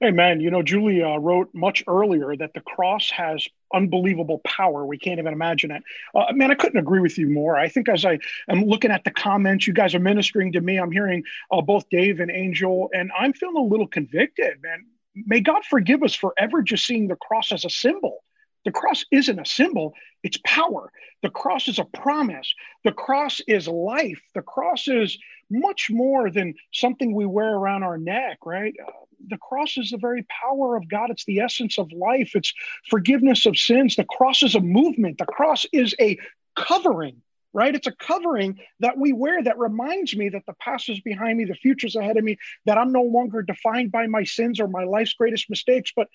Hey, 0.00 0.12
man, 0.12 0.40
you 0.40 0.52
know, 0.52 0.62
Julia 0.62 1.18
wrote 1.18 1.48
much 1.52 1.82
earlier 1.88 2.36
that 2.36 2.54
the 2.54 2.60
cross 2.60 3.10
has 3.10 3.48
unbelievable 3.74 4.38
power. 4.44 4.86
We 4.86 4.96
can't 4.96 5.18
even 5.18 5.32
imagine 5.32 5.72
it. 5.72 5.82
Uh, 6.14 6.32
man, 6.34 6.52
I 6.52 6.54
couldn't 6.54 6.78
agree 6.78 7.00
with 7.00 7.18
you 7.18 7.28
more. 7.28 7.56
I 7.56 7.68
think 7.68 7.88
as 7.88 8.04
I 8.04 8.20
am 8.48 8.62
looking 8.62 8.92
at 8.92 9.02
the 9.02 9.10
comments, 9.10 9.66
you 9.66 9.72
guys 9.72 9.96
are 9.96 10.00
ministering 10.00 10.52
to 10.52 10.60
me. 10.60 10.78
I'm 10.78 10.92
hearing 10.92 11.24
uh, 11.50 11.62
both 11.62 11.88
Dave 11.90 12.20
and 12.20 12.30
Angel, 12.30 12.88
and 12.94 13.10
I'm 13.18 13.32
feeling 13.32 13.56
a 13.56 13.66
little 13.66 13.88
convicted, 13.88 14.62
man. 14.62 14.86
May 15.16 15.40
God 15.40 15.64
forgive 15.64 16.04
us 16.04 16.14
for 16.14 16.32
ever 16.38 16.62
just 16.62 16.86
seeing 16.86 17.08
the 17.08 17.16
cross 17.16 17.50
as 17.50 17.64
a 17.64 17.70
symbol. 17.70 18.22
The 18.64 18.70
cross 18.70 19.04
isn't 19.10 19.38
a 19.38 19.44
symbol, 19.44 19.94
it's 20.22 20.38
power. 20.44 20.92
The 21.22 21.30
cross 21.30 21.66
is 21.66 21.80
a 21.80 21.84
promise. 21.84 22.54
The 22.84 22.92
cross 22.92 23.40
is 23.48 23.66
life. 23.66 24.22
The 24.34 24.42
cross 24.42 24.86
is 24.86 25.18
much 25.50 25.88
more 25.90 26.30
than 26.30 26.54
something 26.72 27.14
we 27.14 27.26
wear 27.26 27.54
around 27.54 27.82
our 27.82 27.98
neck, 27.98 28.38
right? 28.44 28.74
Uh, 28.84 28.90
the 29.28 29.38
cross 29.38 29.76
is 29.76 29.90
the 29.90 29.98
very 29.98 30.24
power 30.24 30.76
of 30.76 30.88
God. 30.88 31.10
It's 31.10 31.24
the 31.24 31.40
essence 31.40 31.78
of 31.78 31.90
life. 31.92 32.32
It's 32.34 32.52
forgiveness 32.88 33.46
of 33.46 33.56
sins. 33.56 33.96
The 33.96 34.04
cross 34.04 34.42
is 34.42 34.54
a 34.54 34.60
movement. 34.60 35.18
The 35.18 35.26
cross 35.26 35.66
is 35.72 35.94
a 36.00 36.18
covering, 36.54 37.22
right? 37.52 37.74
It's 37.74 37.86
a 37.86 37.92
covering 37.92 38.58
that 38.80 38.96
we 38.96 39.12
wear 39.12 39.42
that 39.42 39.58
reminds 39.58 40.16
me 40.16 40.28
that 40.30 40.46
the 40.46 40.54
past 40.54 40.88
is 40.88 41.00
behind 41.00 41.38
me, 41.38 41.44
the 41.44 41.54
future's 41.54 41.96
ahead 41.96 42.16
of 42.16 42.24
me, 42.24 42.38
that 42.66 42.78
I'm 42.78 42.92
no 42.92 43.02
longer 43.02 43.42
defined 43.42 43.90
by 43.90 44.06
my 44.06 44.24
sins 44.24 44.60
or 44.60 44.68
my 44.68 44.84
life's 44.84 45.14
greatest 45.14 45.50
mistakes, 45.50 45.92
but 45.94 46.08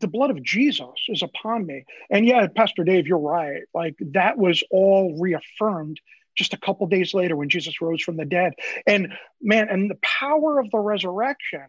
the 0.00 0.08
blood 0.08 0.30
of 0.30 0.42
Jesus 0.42 1.06
is 1.08 1.22
upon 1.22 1.66
me. 1.66 1.84
And 2.10 2.26
yeah, 2.26 2.46
Pastor 2.54 2.84
Dave, 2.84 3.06
you're 3.06 3.18
right. 3.18 3.62
Like 3.72 3.94
that 4.12 4.36
was 4.36 4.62
all 4.70 5.16
reaffirmed 5.20 6.00
just 6.34 6.54
a 6.54 6.58
couple 6.58 6.86
days 6.86 7.14
later 7.14 7.36
when 7.36 7.48
Jesus 7.48 7.80
rose 7.80 8.02
from 8.02 8.16
the 8.16 8.24
dead. 8.24 8.54
And 8.86 9.12
man, 9.40 9.68
and 9.68 9.90
the 9.90 9.98
power 10.02 10.58
of 10.58 10.70
the 10.70 10.78
resurrection 10.78 11.64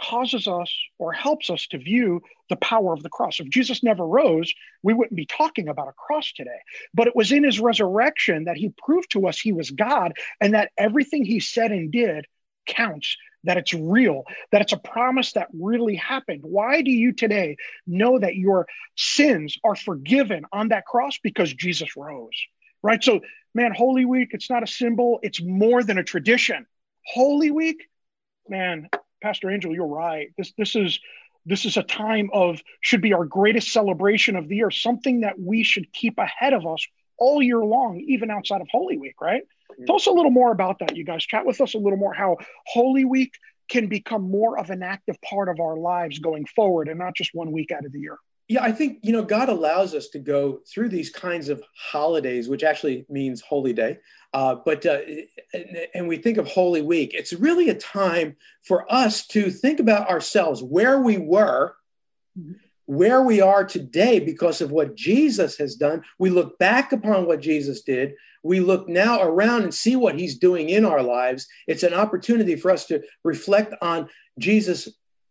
causes 0.00 0.46
us 0.46 0.72
or 0.98 1.12
helps 1.12 1.50
us 1.50 1.66
to 1.66 1.78
view 1.78 2.20
the 2.48 2.56
power 2.56 2.92
of 2.92 3.02
the 3.02 3.08
cross. 3.08 3.40
If 3.40 3.48
Jesus 3.48 3.82
never 3.82 4.06
rose, 4.06 4.52
we 4.82 4.94
wouldn't 4.94 5.16
be 5.16 5.26
talking 5.26 5.68
about 5.68 5.88
a 5.88 5.92
cross 5.92 6.32
today. 6.32 6.60
But 6.94 7.08
it 7.08 7.16
was 7.16 7.32
in 7.32 7.44
his 7.44 7.60
resurrection 7.60 8.44
that 8.44 8.56
he 8.56 8.72
proved 8.78 9.10
to 9.12 9.26
us 9.26 9.38
he 9.38 9.52
was 9.52 9.70
God 9.70 10.12
and 10.40 10.54
that 10.54 10.70
everything 10.78 11.24
he 11.24 11.40
said 11.40 11.72
and 11.72 11.90
did 11.90 12.26
counts, 12.66 13.16
that 13.44 13.56
it's 13.56 13.74
real, 13.74 14.24
that 14.52 14.62
it's 14.62 14.72
a 14.72 14.78
promise 14.78 15.32
that 15.32 15.48
really 15.52 15.96
happened. 15.96 16.42
Why 16.42 16.82
do 16.82 16.90
you 16.90 17.12
today 17.12 17.56
know 17.86 18.18
that 18.18 18.36
your 18.36 18.66
sins 18.96 19.58
are 19.64 19.76
forgiven 19.76 20.44
on 20.52 20.68
that 20.68 20.86
cross? 20.86 21.18
Because 21.22 21.52
Jesus 21.52 21.96
rose, 21.96 22.36
right? 22.82 23.02
So, 23.02 23.20
man, 23.54 23.72
Holy 23.74 24.04
Week, 24.04 24.30
it's 24.32 24.50
not 24.50 24.62
a 24.62 24.66
symbol, 24.66 25.20
it's 25.22 25.42
more 25.42 25.82
than 25.82 25.98
a 25.98 26.04
tradition. 26.04 26.66
Holy 27.06 27.50
Week, 27.50 27.88
man, 28.48 28.88
Pastor 29.22 29.50
Angel, 29.50 29.74
you're 29.74 29.86
right. 29.86 30.28
This 30.36 30.52
this 30.56 30.76
is 30.76 31.00
this 31.46 31.64
is 31.64 31.76
a 31.76 31.82
time 31.82 32.30
of 32.32 32.60
should 32.80 33.00
be 33.00 33.14
our 33.14 33.24
greatest 33.24 33.72
celebration 33.72 34.36
of 34.36 34.48
the 34.48 34.56
year, 34.56 34.70
something 34.70 35.20
that 35.20 35.38
we 35.38 35.62
should 35.62 35.92
keep 35.92 36.18
ahead 36.18 36.52
of 36.52 36.66
us 36.66 36.86
all 37.18 37.42
year 37.42 37.64
long, 37.64 38.00
even 38.06 38.30
outside 38.30 38.60
of 38.60 38.68
Holy 38.70 38.98
Week, 38.98 39.20
right? 39.20 39.42
Mm-hmm. 39.72 39.84
Tell 39.86 39.96
us 39.96 40.06
a 40.06 40.12
little 40.12 40.30
more 40.30 40.52
about 40.52 40.78
that, 40.80 40.96
you 40.96 41.04
guys. 41.04 41.24
Chat 41.24 41.46
with 41.46 41.60
us 41.60 41.74
a 41.74 41.78
little 41.78 41.98
more 41.98 42.12
how 42.12 42.36
Holy 42.66 43.04
Week 43.04 43.32
can 43.68 43.88
become 43.88 44.30
more 44.30 44.58
of 44.58 44.70
an 44.70 44.82
active 44.82 45.20
part 45.22 45.48
of 45.48 45.60
our 45.60 45.76
lives 45.76 46.18
going 46.18 46.46
forward 46.46 46.88
and 46.88 46.98
not 46.98 47.14
just 47.14 47.30
one 47.34 47.52
week 47.52 47.70
out 47.70 47.84
of 47.84 47.92
the 47.92 48.00
year. 48.00 48.18
Yeah, 48.48 48.62
I 48.62 48.72
think, 48.72 49.00
you 49.02 49.12
know, 49.12 49.22
God 49.22 49.50
allows 49.50 49.94
us 49.94 50.08
to 50.08 50.18
go 50.18 50.60
through 50.66 50.88
these 50.88 51.10
kinds 51.10 51.50
of 51.50 51.62
holidays, 51.76 52.48
which 52.48 52.64
actually 52.64 53.04
means 53.10 53.42
holy 53.42 53.74
day. 53.74 53.98
Uh, 54.32 54.56
but, 54.64 54.86
uh, 54.86 55.00
and, 55.52 55.86
and 55.94 56.08
we 56.08 56.16
think 56.16 56.38
of 56.38 56.48
Holy 56.48 56.80
Week. 56.80 57.12
It's 57.12 57.34
really 57.34 57.68
a 57.68 57.74
time 57.74 58.36
for 58.66 58.90
us 58.92 59.26
to 59.28 59.50
think 59.50 59.80
about 59.80 60.08
ourselves, 60.08 60.62
where 60.62 61.00
we 61.00 61.18
were, 61.18 61.76
where 62.86 63.22
we 63.22 63.42
are 63.42 63.64
today 63.64 64.18
because 64.18 64.62
of 64.62 64.70
what 64.70 64.94
Jesus 64.94 65.58
has 65.58 65.74
done. 65.74 66.02
We 66.18 66.30
look 66.30 66.58
back 66.58 66.92
upon 66.92 67.26
what 67.26 67.40
Jesus 67.40 67.82
did. 67.82 68.14
We 68.42 68.60
look 68.60 68.88
now 68.88 69.20
around 69.20 69.64
and 69.64 69.74
see 69.74 69.94
what 69.94 70.18
he's 70.18 70.38
doing 70.38 70.70
in 70.70 70.86
our 70.86 71.02
lives. 71.02 71.46
It's 71.66 71.82
an 71.82 71.92
opportunity 71.92 72.56
for 72.56 72.70
us 72.70 72.86
to 72.86 73.02
reflect 73.24 73.74
on 73.82 74.08
Jesus' 74.38 74.88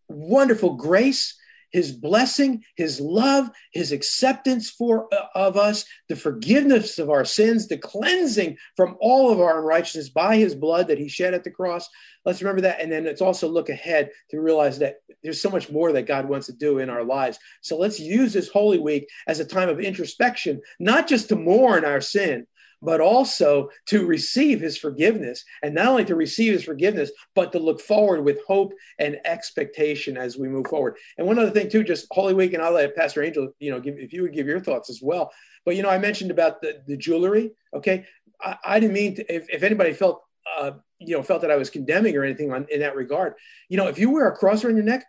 wonderful 0.08 0.75
grace 0.75 1.36
his 1.71 1.91
blessing, 1.91 2.63
his 2.75 2.99
love, 2.99 3.49
his 3.73 3.91
acceptance 3.91 4.69
for 4.69 5.08
uh, 5.13 5.25
of 5.36 5.58
us, 5.58 5.86
the 6.10 6.15
forgiveness 6.15 6.99
of 6.99 7.10
our 7.10 7.25
sins, 7.25 7.67
the 7.67 7.77
cleansing 7.77 8.58
from 8.75 8.97
all 8.99 9.32
of 9.32 9.39
our 9.39 9.60
unrighteousness 9.60 10.10
by 10.10 10.38
his 10.38 10.56
blood 10.56 10.88
that 10.88 10.97
he 10.97 11.08
shed 11.08 11.34
at 11.34 11.43
the 11.43 11.51
cross. 11.51 11.88
Let's 12.25 12.41
remember 12.41 12.62
that. 12.62 12.82
And 12.82 12.91
then 12.91 13.06
let's 13.06 13.21
also 13.21 13.47
look 13.47 13.69
ahead 13.69 14.10
to 14.32 14.41
realize 14.41 14.80
that 14.80 14.97
there's 15.23 15.41
so 15.41 15.49
much 15.49 15.71
more 15.71 15.91
that 15.91 16.08
God 16.08 16.27
wants 16.27 16.47
to 16.47 16.53
do 16.53 16.80
in 16.80 16.89
our 16.89 17.03
lives. 17.03 17.39
So 17.62 17.77
let's 17.77 17.99
use 17.99 18.34
this 18.34 18.49
Holy 18.49 18.80
Week 18.80 19.08
as 19.27 19.39
a 19.39 19.45
time 19.45 19.69
of 19.69 19.80
introspection, 19.80 20.62
not 20.80 21.08
just 21.08 21.30
to 21.30 21.36
mourn 21.36 21.86
our 21.86 22.01
sin, 22.01 22.47
but 22.82 23.02
also 23.02 23.70
to 23.88 24.06
receive 24.06 24.60
his 24.60 24.78
forgiveness. 24.78 25.44
And 25.63 25.74
not 25.74 25.88
only 25.88 26.06
to 26.06 26.16
receive 26.16 26.54
his 26.54 26.63
forgiveness, 26.63 27.12
but 27.36 27.52
to 27.52 27.60
look 27.60 27.82
forward 27.82 28.24
with 28.24 28.40
hope 28.46 28.74
and 29.00 29.20
expectation 29.26 30.18
as 30.18 30.38
we 30.38 30.48
move 30.48 30.68
forward. 30.68 30.96
And 31.18 31.26
one 31.26 31.40
other 31.40 31.52
thing, 31.52 31.70
too, 31.70 31.84
just 31.84 32.08
Holy 32.12 32.34
Week, 32.34 32.54
and 32.54 32.62
I'll 32.62 32.74
let 32.74 32.96
Pastor 32.96 33.24
Angel, 33.24 33.52
you 33.60 33.72
know, 33.72 33.80
give, 33.80 33.98
if 33.98 34.13
you 34.13 34.22
would 34.22 34.34
give 34.34 34.48
your 34.48 34.60
thoughts 34.60 34.90
as 34.90 35.02
well. 35.02 35.32
But, 35.66 35.76
you 35.76 35.84
know, 35.84 35.90
I 35.90 35.98
mentioned 35.98 36.32
about 36.32 36.62
the, 36.62 36.82
the 36.88 36.98
jewelry. 36.98 37.52
Okay. 37.74 38.06
I, 38.42 38.58
I 38.63 38.80
didn't 38.80 38.94
mean 38.94 39.16
to, 39.16 39.34
if, 39.34 39.50
if 39.50 39.63
anybody 39.63 39.94
felt, 39.94 40.24
uh, 40.58 40.72
you 41.00 41.16
know, 41.16 41.24
felt 41.24 41.42
that 41.42 41.52
I 41.52 41.58
was 41.58 41.70
condemning 41.70 42.16
or 42.16 42.24
anything 42.24 42.54
on, 42.54 42.68
in 42.72 42.80
that 42.80 42.96
regard, 42.96 43.34
you 43.70 43.78
know, 43.78 43.88
if 43.88 44.00
you 44.00 44.12
wear 44.12 44.28
a 44.28 44.36
cross 44.36 44.63
around 44.63 44.76
your 44.76 44.86
neck, 44.86 45.06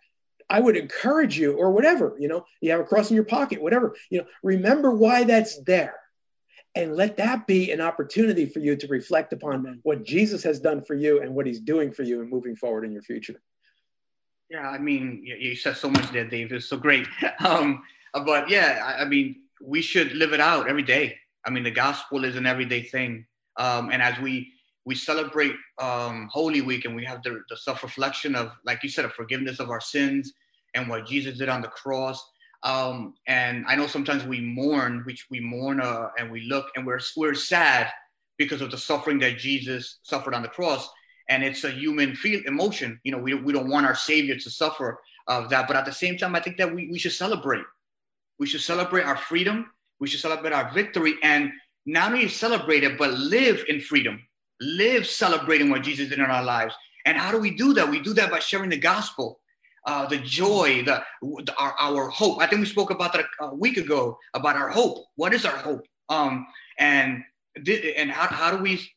I 0.49 0.59
would 0.59 0.75
encourage 0.75 1.37
you 1.37 1.53
or 1.53 1.71
whatever, 1.71 2.15
you 2.19 2.27
know, 2.27 2.43
you 2.59 2.71
have 2.71 2.79
a 2.79 2.83
cross 2.83 3.11
in 3.11 3.15
your 3.15 3.23
pocket, 3.23 3.61
whatever, 3.61 3.95
you 4.09 4.17
know, 4.17 4.25
remember 4.41 4.89
why 4.91 5.23
that's 5.23 5.61
there 5.63 5.95
and 6.75 6.95
let 6.95 7.17
that 7.17 7.47
be 7.47 7.71
an 7.71 7.81
opportunity 7.81 8.45
for 8.45 8.59
you 8.59 8.75
to 8.75 8.87
reflect 8.87 9.33
upon 9.33 9.79
what 9.83 10.03
Jesus 10.03 10.43
has 10.43 10.59
done 10.59 10.83
for 10.83 10.95
you 10.95 11.21
and 11.21 11.33
what 11.33 11.45
he's 11.45 11.59
doing 11.59 11.91
for 11.91 12.03
you 12.03 12.21
and 12.21 12.29
moving 12.29 12.55
forward 12.55 12.85
in 12.85 12.91
your 12.91 13.01
future. 13.01 13.41
Yeah, 14.49 14.67
I 14.67 14.77
mean, 14.77 15.23
you 15.23 15.55
said 15.55 15.77
so 15.77 15.89
much 15.89 16.11
there, 16.11 16.27
Dave. 16.27 16.51
It's 16.51 16.67
so 16.67 16.77
great. 16.77 17.07
Um, 17.45 17.83
but 18.25 18.49
yeah, 18.49 18.95
I, 18.99 19.05
mean, 19.05 19.43
we 19.61 19.81
should 19.81 20.13
live 20.13 20.33
it 20.33 20.39
out 20.39 20.67
every 20.67 20.81
day. 20.81 21.15
I 21.45 21.51
mean, 21.51 21.63
the 21.63 21.71
gospel 21.71 22.25
is 22.25 22.35
an 22.35 22.45
everyday 22.45 22.81
thing. 22.81 23.25
Um, 23.57 23.91
and 23.91 24.01
as 24.01 24.19
we 24.19 24.51
we 24.85 24.95
celebrate 24.95 25.53
um, 25.77 26.27
Holy 26.31 26.61
Week 26.61 26.85
and 26.85 26.95
we 26.95 27.05
have 27.05 27.21
the, 27.21 27.43
the 27.49 27.57
self 27.57 27.83
reflection 27.83 28.35
of, 28.35 28.51
like 28.65 28.81
you 28.81 28.89
said, 28.89 29.05
a 29.05 29.09
forgiveness 29.09 29.59
of 29.59 29.69
our 29.69 29.79
sins 29.79 30.33
and 30.73 30.89
what 30.89 31.05
Jesus 31.05 31.37
did 31.37 31.49
on 31.49 31.61
the 31.61 31.67
cross 31.67 32.23
um, 32.63 33.13
and 33.27 33.65
I 33.67 33.75
know 33.75 33.87
sometimes 33.87 34.25
we 34.25 34.41
mourn, 34.41 35.03
which 35.05 35.27
we 35.29 35.39
mourn 35.39 35.79
uh, 35.79 36.09
and 36.17 36.31
we 36.31 36.41
look 36.41 36.67
and 36.75 36.85
we're, 36.85 36.99
we're 37.15 37.33
sad 37.33 37.89
because 38.37 38.61
of 38.61 38.71
the 38.71 38.77
suffering 38.77 39.19
that 39.19 39.37
Jesus 39.37 39.99
suffered 40.03 40.33
on 40.33 40.41
the 40.41 40.49
cross. 40.49 40.89
And 41.29 41.43
it's 41.43 41.63
a 41.63 41.71
human 41.71 42.15
feel 42.15 42.41
emotion. 42.45 42.99
You 43.03 43.11
know, 43.11 43.19
we, 43.19 43.33
we 43.33 43.53
don't 43.53 43.69
want 43.69 43.85
our 43.85 43.95
Savior 43.95 44.35
to 44.35 44.49
suffer 44.49 44.99
of 45.27 45.49
that. 45.49 45.67
But 45.67 45.77
at 45.77 45.85
the 45.85 45.93
same 45.93 46.17
time, 46.17 46.35
I 46.35 46.39
think 46.39 46.57
that 46.57 46.73
we, 46.73 46.89
we 46.89 46.99
should 46.99 47.11
celebrate. 47.11 47.63
We 48.39 48.47
should 48.47 48.61
celebrate 48.61 49.03
our 49.03 49.17
freedom. 49.17 49.71
We 49.99 50.07
should 50.07 50.21
celebrate 50.21 50.53
our 50.53 50.71
victory 50.73 51.15
and 51.21 51.51
not 51.85 52.11
only 52.11 52.27
celebrate 52.27 52.83
it, 52.83 52.97
but 52.97 53.11
live 53.11 53.63
in 53.67 53.79
freedom, 53.79 54.21
live 54.59 55.05
celebrating 55.05 55.69
what 55.69 55.83
Jesus 55.83 56.09
did 56.09 56.19
in 56.19 56.25
our 56.25 56.43
lives. 56.43 56.73
And 57.05 57.17
how 57.17 57.31
do 57.31 57.37
we 57.37 57.51
do 57.51 57.73
that? 57.73 57.89
We 57.89 57.99
do 57.99 58.13
that 58.13 58.31
by 58.31 58.39
sharing 58.39 58.69
the 58.69 58.77
gospel 58.77 59.39
uh, 59.89 60.05
the 60.05 60.17
joy, 60.17 60.83
the, 60.83 61.03
the 61.21 61.53
our, 61.57 61.73
our 61.79 62.09
hope. 62.09 62.39
I 62.41 62.45
think 62.45 62.61
we 62.61 62.67
spoke 62.67 62.91
about 62.91 63.11
that 63.13 63.25
a 63.41 63.55
week 63.55 63.77
ago 63.77 64.19
about 64.35 64.55
our 64.55 64.69
hope. 64.69 65.05
What 65.15 65.33
is 65.33 65.45
our 65.45 65.57
hope? 65.57 65.83
Um, 66.09 66.45
and 66.77 67.23
and 67.97 68.11
how, 68.11 68.27
how 68.27 68.55
do 68.55 68.61
we 68.61 68.87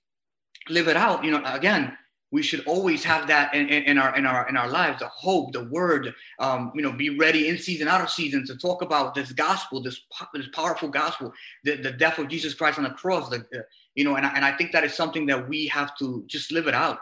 live 0.69 0.89
it 0.89 0.97
out? 0.97 1.25
You 1.25 1.31
know, 1.31 1.43
again, 1.47 1.97
we 2.31 2.43
should 2.43 2.63
always 2.67 3.03
have 3.05 3.27
that 3.29 3.55
in, 3.55 3.69
in, 3.69 3.85
in, 3.85 3.99
our 3.99 4.15
in 4.17 4.27
our 4.27 4.47
in 4.51 4.57
our 4.59 4.69
lives 4.69 4.99
the 4.99 5.09
hope 5.09 5.53
the 5.53 5.65
word 5.65 6.13
um, 6.39 6.73
you 6.75 6.83
know 6.83 6.93
be 6.93 7.17
ready 7.17 7.49
in 7.49 7.57
season 7.57 7.89
out 7.89 8.03
of 8.03 8.11
season 8.11 8.45
to 8.47 8.57
talk 8.57 8.83
about 8.83 9.15
this 9.15 9.33
gospel 9.33 9.83
this 9.83 10.01
this 10.33 10.49
powerful 10.55 10.89
gospel 10.89 11.31
the, 11.65 11.77
the 11.77 11.93
death 11.93 12.19
of 12.19 12.29
jesus 12.29 12.55
christ 12.55 12.79
on 12.79 12.85
the 12.85 12.91
cross 12.91 13.29
the, 13.29 13.37
uh, 13.37 13.63
you 13.95 14.05
know 14.05 14.17
and 14.17 14.25
I, 14.25 14.31
and 14.31 14.45
I 14.47 14.57
think 14.57 14.73
that 14.73 14.83
is 14.83 14.95
something 14.95 15.27
that 15.27 15.47
we 15.47 15.67
have 15.67 15.95
to 15.99 16.25
just 16.27 16.51
live 16.51 16.69
it 16.69 16.75
out 16.75 16.99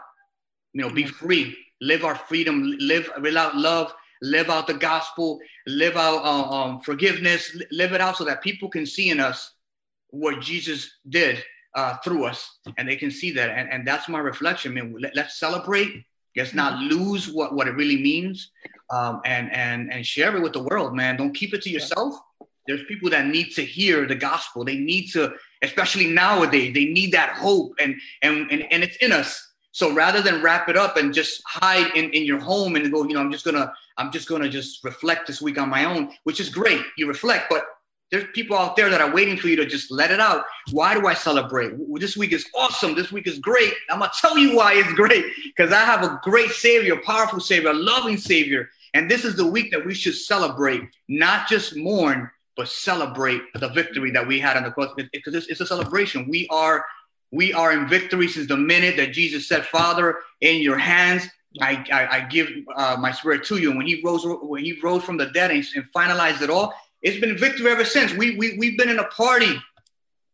you 0.73 0.81
know 0.81 0.89
be 0.89 1.05
free 1.05 1.55
live 1.81 2.05
our 2.05 2.15
freedom, 2.15 2.75
live, 2.79 3.09
live 3.19 3.35
out 3.35 3.55
love, 3.55 3.93
live 4.21 4.49
out 4.49 4.67
the 4.67 4.73
gospel, 4.73 5.39
live 5.67 5.97
out 5.97 6.23
uh, 6.23 6.49
um, 6.49 6.79
forgiveness, 6.81 7.57
live 7.71 7.91
it 7.91 8.01
out 8.01 8.17
so 8.17 8.23
that 8.23 8.41
people 8.41 8.69
can 8.69 8.85
see 8.85 9.09
in 9.09 9.19
us 9.19 9.55
what 10.09 10.39
Jesus 10.39 10.97
did 11.09 11.43
uh, 11.75 11.97
through 12.03 12.25
us, 12.25 12.59
and 12.77 12.87
they 12.87 12.95
can 12.95 13.11
see 13.11 13.31
that. 13.31 13.49
And, 13.49 13.69
and 13.69 13.87
that's 13.87 14.07
my 14.07 14.19
reflection. 14.19 14.73
Man, 14.73 14.95
let, 14.99 15.17
us 15.17 15.39
celebrate. 15.39 16.05
Let's 16.35 16.53
not 16.53 16.79
lose 16.79 17.29
what, 17.29 17.55
what 17.55 17.67
it 17.67 17.75
really 17.75 18.01
means, 18.01 18.51
um, 18.89 19.21
and 19.25 19.51
and 19.51 19.91
and 19.91 20.05
share 20.05 20.35
it 20.35 20.41
with 20.41 20.53
the 20.53 20.63
world, 20.63 20.95
man. 20.95 21.17
Don't 21.17 21.33
keep 21.33 21.53
it 21.53 21.61
to 21.63 21.69
yourself. 21.69 22.15
There's 22.67 22.83
people 22.85 23.09
that 23.09 23.25
need 23.25 23.51
to 23.55 23.65
hear 23.65 24.07
the 24.07 24.15
gospel. 24.15 24.63
They 24.63 24.77
need 24.77 25.07
to, 25.11 25.33
especially 25.61 26.07
nowadays, 26.07 26.73
they 26.73 26.85
need 26.85 27.11
that 27.11 27.31
hope, 27.31 27.73
and 27.79 27.95
and 28.21 28.49
and, 28.49 28.65
and 28.71 28.83
it's 28.83 28.95
in 28.97 29.11
us 29.11 29.50
so 29.71 29.93
rather 29.93 30.21
than 30.21 30.41
wrap 30.41 30.69
it 30.69 30.77
up 30.77 30.97
and 30.97 31.13
just 31.13 31.41
hide 31.45 31.95
in, 31.95 32.11
in 32.11 32.25
your 32.25 32.39
home 32.39 32.75
and 32.75 32.91
go, 32.91 33.03
you 33.03 33.13
know, 33.13 33.21
I'm 33.21 33.31
just 33.31 33.45
gonna, 33.45 33.73
I'm 33.97 34.11
just 34.11 34.27
gonna 34.27 34.49
just 34.49 34.83
reflect 34.83 35.27
this 35.27 35.41
week 35.41 35.57
on 35.57 35.69
my 35.69 35.85
own, 35.85 36.11
which 36.23 36.39
is 36.39 36.49
great. 36.49 36.81
You 36.97 37.07
reflect, 37.07 37.45
but 37.49 37.65
there's 38.11 38.25
people 38.33 38.57
out 38.57 38.75
there 38.75 38.89
that 38.89 38.99
are 38.99 39.13
waiting 39.13 39.37
for 39.37 39.47
you 39.47 39.55
to 39.55 39.65
just 39.65 39.89
let 39.89 40.11
it 40.11 40.19
out. 40.19 40.43
Why 40.71 40.93
do 40.93 41.07
I 41.07 41.13
celebrate? 41.13 41.71
This 41.97 42.17
week 42.17 42.33
is 42.33 42.45
awesome. 42.53 42.93
This 42.93 43.11
week 43.11 43.25
is 43.25 43.39
great. 43.39 43.73
I'm 43.89 43.99
gonna 43.99 44.11
tell 44.19 44.37
you 44.37 44.55
why 44.55 44.73
it's 44.73 44.91
great 44.93 45.25
because 45.45 45.71
I 45.71 45.85
have 45.85 46.03
a 46.03 46.19
great 46.21 46.51
Savior, 46.51 46.95
a 46.95 47.01
powerful 47.05 47.39
Savior, 47.39 47.69
a 47.69 47.73
loving 47.73 48.17
Savior. 48.17 48.69
And 48.93 49.09
this 49.09 49.23
is 49.23 49.37
the 49.37 49.47
week 49.47 49.71
that 49.71 49.85
we 49.85 49.93
should 49.93 50.15
celebrate, 50.15 50.81
not 51.07 51.47
just 51.47 51.77
mourn, 51.77 52.29
but 52.57 52.67
celebrate 52.67 53.41
the 53.55 53.69
victory 53.69 54.11
that 54.11 54.27
we 54.27 54.39
had 54.39 54.57
on 54.57 54.63
the 54.63 54.71
cross 54.71 54.93
because 55.13 55.33
it's, 55.33 55.47
it's 55.47 55.61
a 55.61 55.65
celebration. 55.65 56.27
We 56.27 56.47
are 56.49 56.85
we 57.31 57.53
are 57.53 57.71
in 57.71 57.87
victory 57.87 58.27
since 58.27 58.47
the 58.47 58.57
minute 58.57 58.97
that 58.97 59.13
Jesus 59.13 59.47
said, 59.47 59.65
Father, 59.65 60.19
in 60.41 60.61
your 60.61 60.77
hands, 60.77 61.27
I, 61.61 61.83
I, 61.91 62.17
I 62.17 62.19
give 62.21 62.49
uh, 62.75 62.97
my 62.99 63.11
spirit 63.11 63.43
to 63.45 63.57
you. 63.57 63.69
And 63.69 63.77
when 63.77 63.87
he 63.87 64.01
rose, 64.03 64.23
when 64.25 64.63
he 64.63 64.79
rose 64.81 65.03
from 65.03 65.17
the 65.17 65.27
dead 65.27 65.51
and, 65.51 65.65
and 65.75 65.85
finalized 65.93 66.41
it 66.41 66.49
all, 66.49 66.73
it's 67.01 67.19
been 67.19 67.37
victory 67.37 67.71
ever 67.71 67.85
since. 67.85 68.13
We, 68.13 68.35
we, 68.35 68.57
we've 68.57 68.77
been 68.77 68.89
in 68.89 68.99
a 68.99 69.07
party 69.07 69.59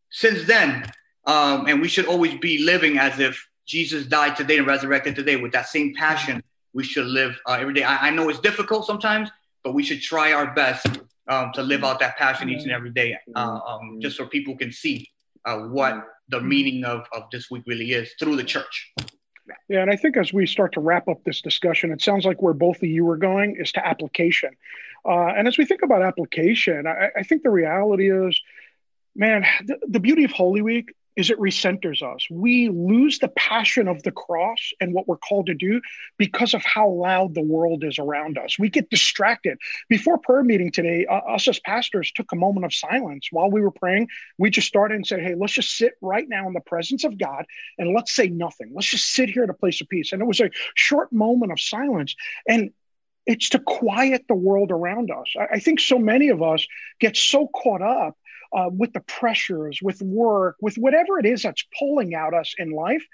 since 0.10 0.46
then. 0.46 0.92
Um, 1.26 1.68
and 1.68 1.82
we 1.82 1.88
should 1.88 2.06
always 2.06 2.36
be 2.40 2.60
living 2.60 2.98
as 2.98 3.20
if 3.20 3.48
Jesus 3.66 4.06
died 4.06 4.36
today 4.36 4.58
and 4.58 4.66
resurrected 4.66 5.16
today 5.16 5.36
with 5.36 5.52
that 5.52 5.68
same 5.68 5.94
passion. 5.94 6.42
We 6.74 6.84
should 6.84 7.06
live 7.06 7.40
uh, 7.46 7.58
every 7.60 7.74
day. 7.74 7.84
I, 7.84 8.08
I, 8.08 8.10
know 8.12 8.30
it's 8.30 8.40
difficult 8.40 8.86
sometimes, 8.86 9.30
but 9.64 9.74
we 9.74 9.84
should 9.84 10.02
try 10.02 10.32
our 10.32 10.54
best 10.54 10.86
um, 11.28 11.52
to 11.54 11.64
live 11.64 11.84
out 11.84 12.00
that 12.00 12.18
passion 12.18 12.50
each 12.50 12.64
and 12.64 12.72
every 12.72 12.92
day, 12.92 13.18
uh, 13.36 13.60
um, 13.68 14.00
just 14.00 14.16
so 14.16 14.26
people 14.26 14.56
can 14.56 14.72
see 14.72 15.10
uh, 15.48 15.60
what 15.60 16.06
the 16.30 16.42
meaning 16.42 16.84
of, 16.84 17.08
of 17.14 17.24
this 17.32 17.50
week 17.50 17.64
really 17.66 17.94
is 17.94 18.14
through 18.20 18.36
the 18.36 18.44
church. 18.44 18.92
Yeah, 19.70 19.82
and 19.82 19.90
I 19.90 19.96
think 19.96 20.18
as 20.18 20.34
we 20.34 20.46
start 20.46 20.74
to 20.74 20.82
wrap 20.82 21.08
up 21.08 21.24
this 21.24 21.42
discussion, 21.42 21.92
it 21.92 22.02
sounds 22.02 22.26
like 22.26 22.42
where 22.42 22.54
both 22.54 22.78
of 22.78 22.90
you 22.90 23.10
are 23.10 23.18
going 23.18 23.56
is 23.58 23.72
to 23.72 23.86
application. 23.86 24.52
Uh, 25.06 25.28
and 25.28 25.48
as 25.48 25.58
we 25.58 25.66
think 25.66 25.84
about 25.84 26.02
application, 26.02 26.86
I, 26.86 27.10
I 27.18 27.24
think 27.24 27.44
the 27.44 27.50
reality 27.50 28.12
is, 28.12 28.40
man, 29.16 29.46
the, 29.66 29.80
the 29.88 30.02
beauty 30.02 30.26
of 30.26 30.32
Holy 30.32 30.62
Week 30.62 30.94
is 31.18 31.32
it 31.32 31.40
recenters 31.40 32.04
us. 32.04 32.28
We 32.30 32.70
lose 32.70 33.18
the 33.18 33.28
passion 33.30 33.88
of 33.88 34.04
the 34.04 34.12
cross 34.12 34.72
and 34.80 34.94
what 34.94 35.08
we're 35.08 35.18
called 35.18 35.48
to 35.48 35.56
do 35.56 35.82
because 36.18 36.54
of 36.54 36.64
how 36.64 36.88
loud 36.90 37.34
the 37.34 37.42
world 37.42 37.84
is 37.84 37.98
around 37.98 38.38
us. 38.38 38.60
We 38.60 38.70
get 38.70 38.92
distracted. 38.92 39.58
Before 39.90 40.20
prayer 40.20 40.44
meeting 40.44 40.72
today, 40.72 41.08
uh, 41.08 41.16
us 41.16 41.48
as 41.48 41.60
pastors 41.60 42.12
took 42.12 42.32
a 42.32 42.36
moment 42.36 42.66
of 42.66 42.74
silence 42.74 43.30
while 43.32 43.50
we 43.50 43.62
were 43.62 43.72
praying. 43.72 44.10
We 44.38 44.52
just 44.52 44.68
started 44.68 44.96
and 44.96 45.08
said, 45.08 45.22
"Hey, 45.22 45.34
let's 45.34 45.54
just 45.54 45.76
sit 45.76 45.94
right 46.02 46.30
now 46.30 46.48
in 46.48 46.54
the 46.54 46.62
presence 46.62 47.04
of 47.04 47.18
God 47.18 47.46
and 47.80 47.94
let's 47.94 48.14
say 48.14 48.28
nothing. 48.28 48.72
Let's 48.74 48.88
just 48.88 49.12
sit 49.12 49.30
here 49.30 49.44
at 49.44 49.50
a 49.50 49.56
place 49.56 49.82
of 49.82 49.90
peace." 49.90 50.14
And 50.14 50.22
it 50.22 50.26
was 50.26 50.40
a 50.40 50.52
short 50.76 51.12
moment 51.12 51.52
of 51.52 51.60
silence, 51.60 52.16
and 52.48 52.72
it's 53.26 53.50
to 53.50 53.60
quiet 53.60 54.26
the 54.28 54.36
world 54.36 54.72
around 54.72 55.10
us. 55.10 55.34
I, 55.38 55.56
I 55.56 55.60
think 55.60 55.80
so 55.80 55.98
many 55.98 56.30
of 56.30 56.44
us 56.44 56.68
get 57.00 57.18
so 57.18 57.48
caught 57.48 57.82
up 57.82 58.18
uh, 58.54 58.70
with 58.72 58.94
the 58.94 59.02
pressures, 59.02 59.80
with 59.82 60.02
work, 60.02 60.56
with 60.62 60.76
whatever 60.76 61.20
it 61.20 61.26
is 61.26 61.44
that's 61.44 61.66
pulling 61.78 62.14
at 62.14 62.34
us 62.34 62.54
in 62.58 62.72
life, 62.72 63.06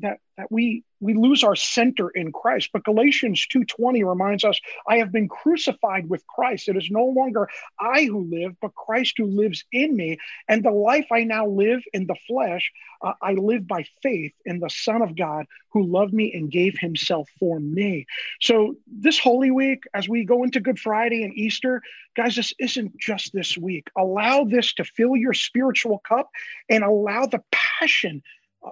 that 0.00 0.18
that 0.36 0.50
we 0.50 0.82
we 1.00 1.14
lose 1.14 1.42
our 1.44 1.56
center 1.56 2.08
in 2.10 2.32
Christ. 2.32 2.70
But 2.72 2.84
Galatians 2.84 3.46
2:20 3.48 4.02
reminds 4.04 4.44
us, 4.44 4.58
I 4.88 4.98
have 4.98 5.12
been 5.12 5.28
crucified 5.28 6.08
with 6.08 6.26
Christ. 6.26 6.68
It 6.68 6.76
is 6.76 6.90
no 6.90 7.06
longer 7.06 7.48
I 7.78 8.04
who 8.04 8.24
live, 8.24 8.56
but 8.60 8.74
Christ 8.74 9.14
who 9.18 9.26
lives 9.26 9.64
in 9.72 9.94
me. 9.96 10.18
And 10.48 10.62
the 10.62 10.70
life 10.70 11.06
I 11.10 11.24
now 11.24 11.46
live 11.46 11.82
in 11.92 12.06
the 12.06 12.16
flesh, 12.26 12.72
uh, 13.02 13.12
I 13.20 13.32
live 13.34 13.66
by 13.66 13.84
faith 14.02 14.32
in 14.44 14.60
the 14.60 14.70
Son 14.70 15.02
of 15.02 15.16
God 15.16 15.46
who 15.70 15.84
loved 15.84 16.12
me 16.12 16.32
and 16.32 16.50
gave 16.50 16.78
himself 16.78 17.28
for 17.38 17.58
me. 17.58 18.06
So 18.40 18.76
this 18.86 19.18
Holy 19.18 19.50
Week, 19.50 19.84
as 19.94 20.08
we 20.08 20.24
go 20.24 20.44
into 20.44 20.60
Good 20.60 20.78
Friday 20.78 21.24
and 21.24 21.34
Easter, 21.34 21.82
guys, 22.14 22.36
this 22.36 22.52
isn't 22.58 22.96
just 22.98 23.32
this 23.32 23.56
week. 23.56 23.88
Allow 23.96 24.44
this 24.44 24.74
to 24.74 24.84
fill 24.84 25.16
your 25.16 25.34
spiritual 25.34 25.98
cup 26.06 26.30
and 26.68 26.84
allow 26.84 27.26
the 27.26 27.42
passion 27.50 28.22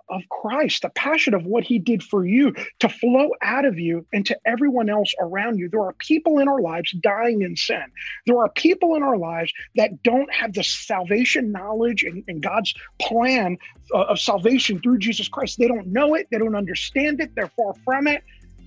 of 0.09 0.23
Christ, 0.31 0.83
the 0.83 0.91
passion 0.91 1.35
of 1.35 1.45
what 1.45 1.65
he 1.65 1.79
did 1.79 2.03
for 2.03 2.25
you 2.25 2.55
to 2.81 2.89
flow 2.89 3.31
out 3.43 3.65
of 3.65 3.79
you 3.79 4.07
and 4.13 4.25
to 4.27 4.39
everyone 4.47 4.89
else 4.89 5.13
around 5.21 5.59
you. 5.59 5.69
There 5.69 5.83
are 5.83 5.95
people 5.95 6.39
in 6.39 6.49
our 6.49 6.61
lives 6.61 6.93
dying 6.93 7.43
in 7.43 7.57
sin. 7.57 7.85
There 8.27 8.39
are 8.39 8.51
people 8.51 8.95
in 8.97 9.03
our 9.03 9.17
lives 9.17 9.53
that 9.77 10.03
don't 10.03 10.33
have 10.33 10.53
the 10.53 10.65
salvation 10.65 11.53
knowledge 11.53 12.05
and, 12.05 12.25
and 12.29 12.43
God's 12.43 12.75
plan 13.01 13.59
of 13.93 14.19
salvation 14.19 14.81
through 14.81 14.99
Jesus 14.99 15.29
Christ. 15.29 15.59
They 15.59 15.69
don't 15.69 15.89
know 15.89 16.15
it, 16.15 16.29
they 16.31 16.39
don't 16.39 16.57
understand 16.57 17.21
it, 17.21 17.31
they're 17.35 17.53
far 17.57 17.75
from 17.85 18.07
it. 18.07 18.23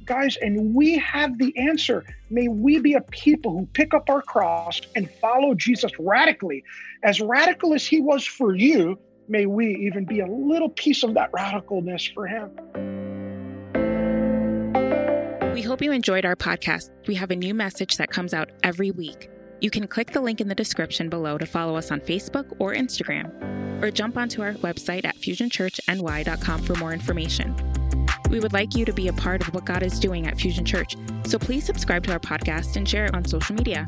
Guys, 0.05 0.37
and 0.41 0.75
we 0.75 0.97
have 0.97 1.37
the 1.37 1.57
answer. 1.57 2.03
May 2.29 2.49
we 2.49 2.79
be 2.79 2.93
a 2.93 3.01
people 3.11 3.51
who 3.51 3.69
pick 3.73 3.93
up 3.93 4.09
our 4.09 4.21
cross 4.21 4.81
and 4.95 5.09
follow 5.21 5.53
Jesus 5.53 5.91
radically. 5.97 6.61
As 7.03 7.21
radical 7.21 7.73
as 7.73 7.85
he 7.85 8.01
was 8.01 8.25
for 8.25 8.53
you, 8.53 8.99
may 9.27 9.45
we 9.45 9.75
even 9.87 10.05
be 10.05 10.19
a 10.19 10.27
little 10.27 10.69
piece 10.69 11.03
of 11.03 11.13
that 11.15 11.31
radicalness 11.31 12.13
for 12.13 12.27
him. 12.27 12.51
We 15.53 15.61
hope 15.61 15.81
you 15.81 15.91
enjoyed 15.91 16.25
our 16.25 16.35
podcast. 16.35 16.89
We 17.07 17.15
have 17.15 17.29
a 17.29 17.35
new 17.35 17.53
message 17.53 17.97
that 17.97 18.09
comes 18.09 18.33
out 18.33 18.49
every 18.63 18.91
week. 18.91 19.29
You 19.61 19.69
can 19.69 19.87
click 19.87 20.11
the 20.11 20.19
link 20.19 20.41
in 20.41 20.47
the 20.47 20.55
description 20.55 21.09
below 21.09 21.37
to 21.37 21.45
follow 21.45 21.75
us 21.75 21.91
on 21.91 22.01
Facebook 22.01 22.55
or 22.59 22.73
Instagram, 22.73 23.81
or 23.81 23.91
jump 23.91 24.17
onto 24.17 24.41
our 24.41 24.53
website 24.55 25.05
at 25.05 25.15
fusionchurchny.com 25.17 26.63
for 26.63 26.75
more 26.75 26.91
information. 26.91 27.55
We 28.29 28.39
would 28.39 28.51
like 28.51 28.75
you 28.75 28.83
to 28.83 28.93
be 28.93 29.09
a 29.09 29.13
part 29.13 29.47
of 29.47 29.53
what 29.53 29.63
God 29.63 29.83
is 29.83 29.99
doing 29.99 30.27
at 30.27 30.39
Fusion 30.39 30.65
Church, 30.65 30.95
so 31.25 31.37
please 31.37 31.63
subscribe 31.63 32.03
to 32.05 32.11
our 32.13 32.19
podcast 32.19 32.75
and 32.75 32.89
share 32.89 33.05
it 33.05 33.13
on 33.13 33.23
social 33.23 33.55
media. 33.55 33.87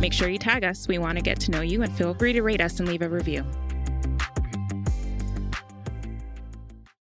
Make 0.00 0.12
sure 0.12 0.28
you 0.28 0.38
tag 0.38 0.64
us. 0.64 0.88
We 0.88 0.98
want 0.98 1.16
to 1.16 1.22
get 1.22 1.38
to 1.40 1.50
know 1.52 1.60
you 1.60 1.82
and 1.82 1.96
feel 1.96 2.14
free 2.14 2.32
to 2.32 2.42
rate 2.42 2.60
us 2.60 2.80
and 2.80 2.88
leave 2.88 3.02
a 3.02 3.08
review. 3.08 3.44